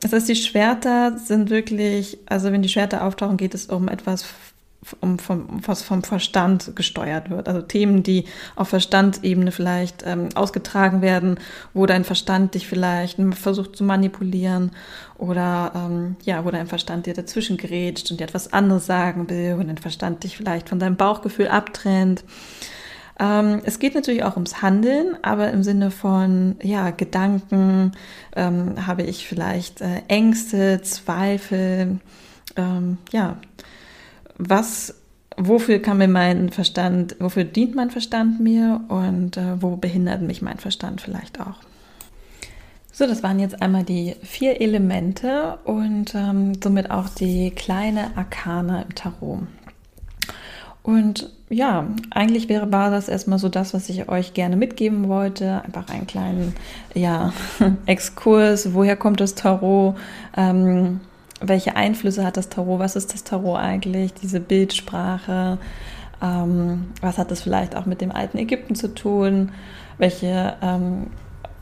Das 0.00 0.12
heißt, 0.12 0.28
die 0.28 0.36
Schwerter 0.36 1.18
sind 1.18 1.50
wirklich, 1.50 2.18
also 2.26 2.52
wenn 2.52 2.62
die 2.62 2.68
Schwerter 2.68 3.04
auftauchen, 3.04 3.36
geht 3.36 3.54
es 3.54 3.66
um 3.66 3.88
etwas 3.88 4.24
um, 5.00 5.18
vom, 5.18 5.60
was 5.66 5.82
vom 5.82 6.02
Verstand 6.02 6.76
gesteuert 6.76 7.30
wird. 7.30 7.48
Also 7.48 7.62
Themen, 7.62 8.02
die 8.02 8.24
auf 8.54 8.68
Verstandebene 8.68 9.50
vielleicht 9.50 10.04
ähm, 10.06 10.28
ausgetragen 10.34 11.02
werden, 11.02 11.38
wo 11.74 11.86
dein 11.86 12.04
Verstand 12.04 12.54
dich 12.54 12.66
vielleicht 12.66 13.18
versucht 13.34 13.76
zu 13.76 13.84
manipulieren 13.84 14.72
oder 15.18 15.72
ähm, 15.74 16.16
ja, 16.24 16.44
wo 16.44 16.50
dein 16.50 16.66
Verstand 16.66 17.06
dir 17.06 17.14
dazwischen 17.14 17.56
gerätscht 17.56 18.10
und 18.10 18.20
dir 18.20 18.24
etwas 18.24 18.52
anderes 18.52 18.86
sagen 18.86 19.28
will 19.28 19.56
und 19.58 19.66
dein 19.66 19.78
Verstand 19.78 20.24
dich 20.24 20.36
vielleicht 20.36 20.68
von 20.68 20.78
deinem 20.78 20.96
Bauchgefühl 20.96 21.48
abtrennt. 21.48 22.24
Ähm, 23.18 23.62
es 23.64 23.78
geht 23.78 23.94
natürlich 23.94 24.24
auch 24.24 24.34
ums 24.34 24.62
Handeln, 24.62 25.16
aber 25.22 25.50
im 25.50 25.62
Sinne 25.62 25.90
von 25.90 26.56
ja, 26.62 26.90
Gedanken 26.90 27.92
ähm, 28.34 28.86
habe 28.86 29.02
ich 29.02 29.26
vielleicht 29.26 29.80
äh, 29.80 30.02
Ängste, 30.08 30.82
Zweifel, 30.82 31.98
ähm, 32.56 32.98
ja, 33.12 33.38
was, 34.36 34.94
wofür 35.36 35.78
kann 35.80 35.98
mir 35.98 36.08
mein 36.08 36.50
Verstand, 36.50 37.16
wofür 37.18 37.44
dient 37.44 37.74
mein 37.74 37.90
Verstand 37.90 38.40
mir 38.40 38.82
und 38.88 39.38
äh, 39.38 39.62
wo 39.62 39.76
behindert 39.76 40.20
mich 40.20 40.42
mein 40.42 40.58
Verstand 40.58 41.00
vielleicht 41.00 41.40
auch. 41.40 41.56
So, 42.92 43.06
das 43.06 43.22
waren 43.22 43.38
jetzt 43.38 43.60
einmal 43.60 43.84
die 43.84 44.14
vier 44.22 44.60
Elemente 44.60 45.58
und 45.64 46.14
ähm, 46.14 46.54
somit 46.62 46.90
auch 46.90 47.10
die 47.10 47.50
kleine 47.50 48.16
Arkane 48.16 48.84
im 48.88 48.94
Tarot. 48.94 49.40
Und 50.86 51.30
ja, 51.48 51.88
eigentlich 52.10 52.48
wäre 52.48 52.68
das 52.68 53.08
erstmal 53.08 53.40
so 53.40 53.48
das, 53.48 53.74
was 53.74 53.88
ich 53.88 54.08
euch 54.08 54.34
gerne 54.34 54.54
mitgeben 54.54 55.08
wollte. 55.08 55.62
Einfach 55.64 55.88
einen 55.88 56.06
kleinen 56.06 56.54
ja, 56.94 57.32
Exkurs. 57.86 58.72
Woher 58.72 58.94
kommt 58.94 59.20
das 59.20 59.34
Tarot? 59.34 59.96
Ähm, 60.36 61.00
welche 61.40 61.74
Einflüsse 61.74 62.24
hat 62.24 62.36
das 62.36 62.50
Tarot? 62.50 62.78
Was 62.78 62.94
ist 62.94 63.12
das 63.12 63.24
Tarot 63.24 63.58
eigentlich? 63.58 64.14
Diese 64.14 64.38
Bildsprache? 64.38 65.58
Ähm, 66.22 66.92
was 67.00 67.18
hat 67.18 67.32
das 67.32 67.42
vielleicht 67.42 67.74
auch 67.74 67.86
mit 67.86 68.00
dem 68.00 68.12
alten 68.12 68.38
Ägypten 68.38 68.76
zu 68.76 68.94
tun? 68.94 69.50
Welche 69.98 70.54
ähm, 70.62 71.08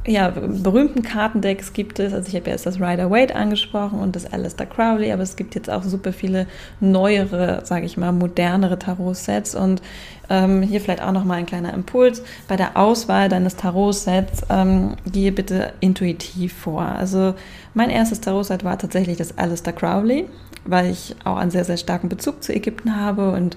ja, 0.06 0.28
berühmten 0.30 1.02
Kartendecks 1.02 1.72
gibt 1.72 1.98
es. 1.98 2.12
Also 2.12 2.28
ich 2.28 2.34
habe 2.34 2.46
ja 2.46 2.52
erst 2.52 2.66
das 2.66 2.76
Rider 2.80 3.10
Waite 3.10 3.34
angesprochen 3.34 4.00
und 4.00 4.14
das 4.14 4.30
Alistair 4.30 4.66
Crowley, 4.66 5.12
aber 5.12 5.22
es 5.22 5.36
gibt 5.36 5.54
jetzt 5.54 5.70
auch 5.70 5.82
super 5.82 6.12
viele 6.12 6.46
neuere, 6.80 7.62
sage 7.64 7.86
ich 7.86 7.96
mal, 7.96 8.12
modernere 8.12 8.78
Tarot-Sets. 8.78 9.54
Und 9.54 9.80
ähm, 10.28 10.62
hier 10.62 10.80
vielleicht 10.80 11.02
auch 11.02 11.12
nochmal 11.12 11.38
ein 11.38 11.46
kleiner 11.46 11.72
Impuls. 11.72 12.22
Bei 12.48 12.56
der 12.56 12.76
Auswahl 12.76 13.30
deines 13.30 13.56
Tarot-Sets 13.56 14.42
ähm, 14.50 14.96
gehe 15.10 15.32
bitte 15.32 15.72
intuitiv 15.80 16.52
vor. 16.52 16.82
Also 16.82 17.34
mein 17.72 17.88
erstes 17.88 18.20
Tarot-Set 18.20 18.62
war 18.62 18.78
tatsächlich 18.78 19.16
das 19.16 19.38
Alistair 19.38 19.72
Crowley, 19.72 20.26
weil 20.66 20.90
ich 20.90 21.16
auch 21.24 21.36
einen 21.36 21.50
sehr, 21.50 21.64
sehr 21.64 21.78
starken 21.78 22.10
Bezug 22.10 22.42
zu 22.42 22.54
Ägypten 22.54 22.96
habe 22.96 23.32
und 23.32 23.56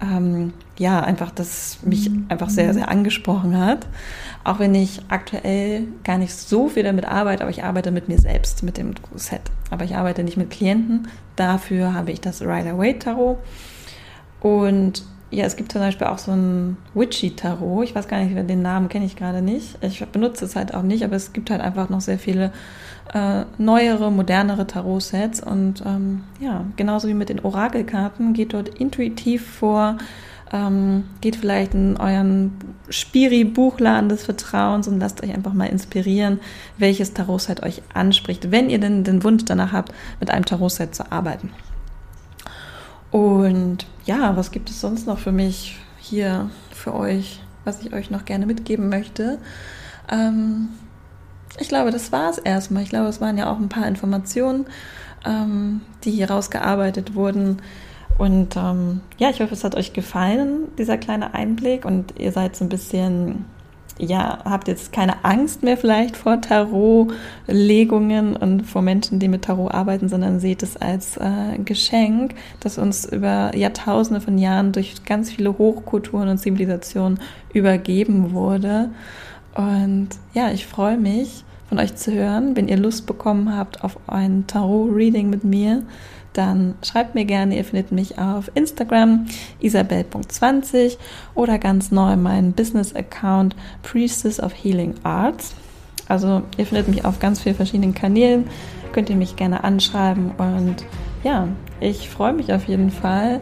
ähm, 0.00 0.52
ja, 0.78 1.00
einfach 1.00 1.30
das 1.30 1.78
mich 1.82 2.10
einfach 2.28 2.50
sehr, 2.50 2.72
sehr 2.72 2.88
angesprochen 2.88 3.58
hat. 3.58 3.86
Auch 4.44 4.58
wenn 4.58 4.74
ich 4.74 5.00
aktuell 5.08 5.88
gar 6.04 6.18
nicht 6.18 6.32
so 6.32 6.68
viel 6.68 6.84
damit 6.84 7.04
arbeite, 7.04 7.42
aber 7.42 7.50
ich 7.50 7.64
arbeite 7.64 7.90
mit 7.90 8.08
mir 8.08 8.18
selbst, 8.18 8.62
mit 8.62 8.76
dem 8.76 8.94
Set. 9.16 9.42
Aber 9.70 9.84
ich 9.84 9.96
arbeite 9.96 10.22
nicht 10.22 10.36
mit 10.36 10.50
Klienten. 10.50 11.08
Dafür 11.36 11.94
habe 11.94 12.12
ich 12.12 12.20
das 12.20 12.42
Rider 12.42 12.78
Waite 12.78 13.00
Tarot. 13.00 13.38
Und 14.40 15.04
ja, 15.30 15.44
es 15.44 15.56
gibt 15.56 15.72
zum 15.72 15.82
Beispiel 15.82 16.06
auch 16.06 16.18
so 16.18 16.32
ein 16.32 16.76
Witchy 16.94 17.36
Tarot. 17.36 17.84
Ich 17.84 17.94
weiß 17.94 18.08
gar 18.08 18.22
nicht, 18.22 18.48
den 18.48 18.62
Namen 18.62 18.88
kenne 18.88 19.04
ich 19.04 19.16
gerade 19.16 19.42
nicht. 19.42 19.76
Ich 19.82 20.04
benutze 20.06 20.44
es 20.44 20.56
halt 20.56 20.74
auch 20.74 20.82
nicht, 20.82 21.04
aber 21.04 21.16
es 21.16 21.32
gibt 21.32 21.50
halt 21.50 21.60
einfach 21.60 21.90
noch 21.90 22.00
sehr 22.00 22.18
viele 22.18 22.52
äh, 23.14 23.44
neuere, 23.58 24.10
modernere 24.10 24.66
Tarot-Sets. 24.66 25.40
Und 25.42 25.82
ähm, 25.86 26.24
ja, 26.40 26.64
genauso 26.76 27.08
wie 27.08 27.14
mit 27.14 27.28
den 27.28 27.40
Orakelkarten, 27.40 28.32
geht 28.32 28.52
dort 28.52 28.68
intuitiv 28.68 29.46
vor, 29.46 29.98
ähm, 30.52 31.04
geht 31.20 31.36
vielleicht 31.36 31.74
in 31.74 31.96
euren 31.96 32.52
Spiri-Buchladen 32.88 34.08
des 34.08 34.24
Vertrauens 34.24 34.88
und 34.88 34.98
lasst 34.98 35.22
euch 35.22 35.34
einfach 35.34 35.52
mal 35.52 35.66
inspirieren, 35.66 36.40
welches 36.78 37.12
Tarot-Set 37.12 37.62
euch 37.62 37.82
anspricht, 37.92 38.50
wenn 38.50 38.70
ihr 38.70 38.78
denn 38.78 39.04
den 39.04 39.24
Wunsch 39.24 39.44
danach 39.44 39.72
habt, 39.72 39.92
mit 40.20 40.30
einem 40.30 40.44
Tarot-Set 40.44 40.94
zu 40.94 41.10
arbeiten. 41.12 41.50
Und 43.10 43.86
ja, 44.04 44.36
was 44.36 44.50
gibt 44.50 44.70
es 44.70 44.80
sonst 44.80 45.06
noch 45.06 45.18
für 45.18 45.32
mich 45.32 45.78
hier, 45.98 46.50
für 46.70 46.94
euch, 46.94 47.40
was 47.64 47.82
ich 47.82 47.92
euch 47.92 48.10
noch 48.10 48.24
gerne 48.24 48.46
mitgeben 48.46 48.88
möchte? 48.88 49.38
Ähm, 50.10 50.68
ich 51.58 51.68
glaube, 51.68 51.90
das 51.90 52.12
war 52.12 52.30
es 52.30 52.38
erstmal. 52.38 52.82
Ich 52.82 52.90
glaube, 52.90 53.08
es 53.08 53.20
waren 53.20 53.38
ja 53.38 53.50
auch 53.50 53.58
ein 53.58 53.68
paar 53.68 53.86
Informationen, 53.86 54.66
ähm, 55.26 55.80
die 56.04 56.10
hier 56.10 56.30
rausgearbeitet 56.30 57.14
wurden. 57.14 57.62
Und 58.16 58.56
ähm, 58.56 59.00
ja, 59.18 59.30
ich 59.30 59.40
hoffe, 59.40 59.54
es 59.54 59.64
hat 59.64 59.76
euch 59.76 59.92
gefallen, 59.92 60.68
dieser 60.76 60.98
kleine 60.98 61.34
Einblick. 61.34 61.84
Und 61.84 62.18
ihr 62.18 62.32
seid 62.32 62.56
so 62.56 62.64
ein 62.64 62.68
bisschen 62.68 63.44
ja, 63.98 64.38
habt 64.44 64.68
jetzt 64.68 64.92
keine 64.92 65.24
Angst 65.24 65.62
mehr 65.62 65.76
vielleicht 65.76 66.16
vor 66.16 66.40
Tarotlegungen 66.40 68.36
und 68.36 68.62
vor 68.62 68.80
Menschen, 68.82 69.18
die 69.18 69.28
mit 69.28 69.42
Tarot 69.42 69.74
arbeiten, 69.74 70.08
sondern 70.08 70.40
seht 70.40 70.62
es 70.62 70.76
als 70.76 71.16
äh, 71.16 71.58
Geschenk, 71.64 72.34
das 72.60 72.78
uns 72.78 73.04
über 73.04 73.54
Jahrtausende 73.56 74.20
von 74.20 74.38
Jahren 74.38 74.72
durch 74.72 75.04
ganz 75.04 75.30
viele 75.30 75.58
Hochkulturen 75.58 76.28
und 76.28 76.38
Zivilisationen 76.38 77.18
übergeben 77.52 78.32
wurde. 78.32 78.90
Und 79.54 80.10
ja, 80.32 80.52
ich 80.52 80.66
freue 80.66 80.96
mich, 80.96 81.44
von 81.68 81.78
euch 81.78 81.94
zu 81.96 82.12
hören. 82.12 82.56
Wenn 82.56 82.68
ihr 82.68 82.76
Lust 82.76 83.06
bekommen 83.06 83.56
habt 83.56 83.84
auf 83.84 83.98
ein 84.06 84.46
Tarot-Reading 84.46 85.28
mit 85.30 85.44
mir, 85.44 85.82
dann 86.32 86.74
schreibt 86.82 87.14
mir 87.14 87.24
gerne. 87.24 87.56
Ihr 87.56 87.64
findet 87.64 87.92
mich 87.92 88.18
auf 88.18 88.50
Instagram 88.54 89.26
isabel.20 89.60 90.96
oder 91.34 91.58
ganz 91.58 91.90
neu 91.90 92.16
meinen 92.16 92.52
Business-Account 92.52 93.56
Priestess 93.82 94.40
of 94.40 94.52
Healing 94.52 94.94
Arts. 95.02 95.54
Also 96.08 96.42
ihr 96.56 96.66
findet 96.66 96.88
mich 96.88 97.04
auf 97.04 97.18
ganz 97.18 97.40
vielen 97.40 97.56
verschiedenen 97.56 97.94
Kanälen. 97.94 98.44
Könnt 98.92 99.10
ihr 99.10 99.16
mich 99.16 99.36
gerne 99.36 99.64
anschreiben 99.64 100.32
und 100.38 100.76
ja, 101.22 101.48
ich 101.80 102.08
freue 102.08 102.32
mich 102.32 102.52
auf 102.52 102.66
jeden 102.68 102.90
Fall 102.90 103.40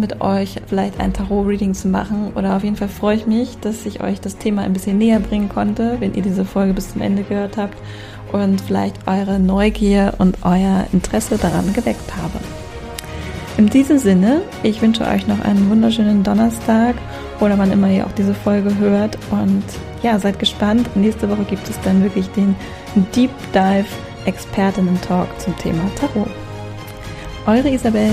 mit 0.00 0.20
euch 0.20 0.56
vielleicht 0.66 1.00
ein 1.00 1.12
Tarot-Reading 1.12 1.74
zu 1.74 1.88
machen. 1.88 2.32
Oder 2.34 2.56
auf 2.56 2.64
jeden 2.64 2.76
Fall 2.76 2.88
freue 2.88 3.16
ich 3.16 3.26
mich, 3.26 3.58
dass 3.60 3.86
ich 3.86 4.02
euch 4.02 4.20
das 4.20 4.36
Thema 4.36 4.62
ein 4.62 4.72
bisschen 4.72 4.98
näher 4.98 5.20
bringen 5.20 5.48
konnte, 5.48 5.96
wenn 6.00 6.14
ihr 6.14 6.22
diese 6.22 6.44
Folge 6.44 6.74
bis 6.74 6.92
zum 6.92 7.02
Ende 7.02 7.22
gehört 7.22 7.56
habt 7.56 7.76
und 8.32 8.60
vielleicht 8.60 9.06
eure 9.06 9.38
Neugier 9.38 10.14
und 10.18 10.38
euer 10.42 10.86
Interesse 10.92 11.38
daran 11.38 11.72
geweckt 11.72 12.16
habe. 12.16 12.38
In 13.56 13.70
diesem 13.70 13.98
Sinne, 13.98 14.42
ich 14.64 14.82
wünsche 14.82 15.06
euch 15.06 15.28
noch 15.28 15.40
einen 15.40 15.70
wunderschönen 15.70 16.24
Donnerstag 16.24 16.96
oder 17.38 17.56
wann 17.56 17.70
immer 17.70 17.88
ihr 17.88 18.04
auch 18.04 18.12
diese 18.12 18.34
Folge 18.34 18.76
hört 18.78 19.16
und 19.30 19.62
ja, 20.02 20.18
seid 20.18 20.40
gespannt. 20.40 20.96
Nächste 20.96 21.30
Woche 21.30 21.44
gibt 21.44 21.68
es 21.68 21.80
dann 21.82 22.02
wirklich 22.02 22.26
den 22.30 22.56
Deep 23.14 23.30
Dive 23.52 23.86
Expertinnen 24.26 25.00
Talk 25.02 25.28
zum 25.40 25.56
Thema 25.58 25.82
Tarot. 25.94 26.28
Eure 27.46 27.70
Isabel. 27.70 28.10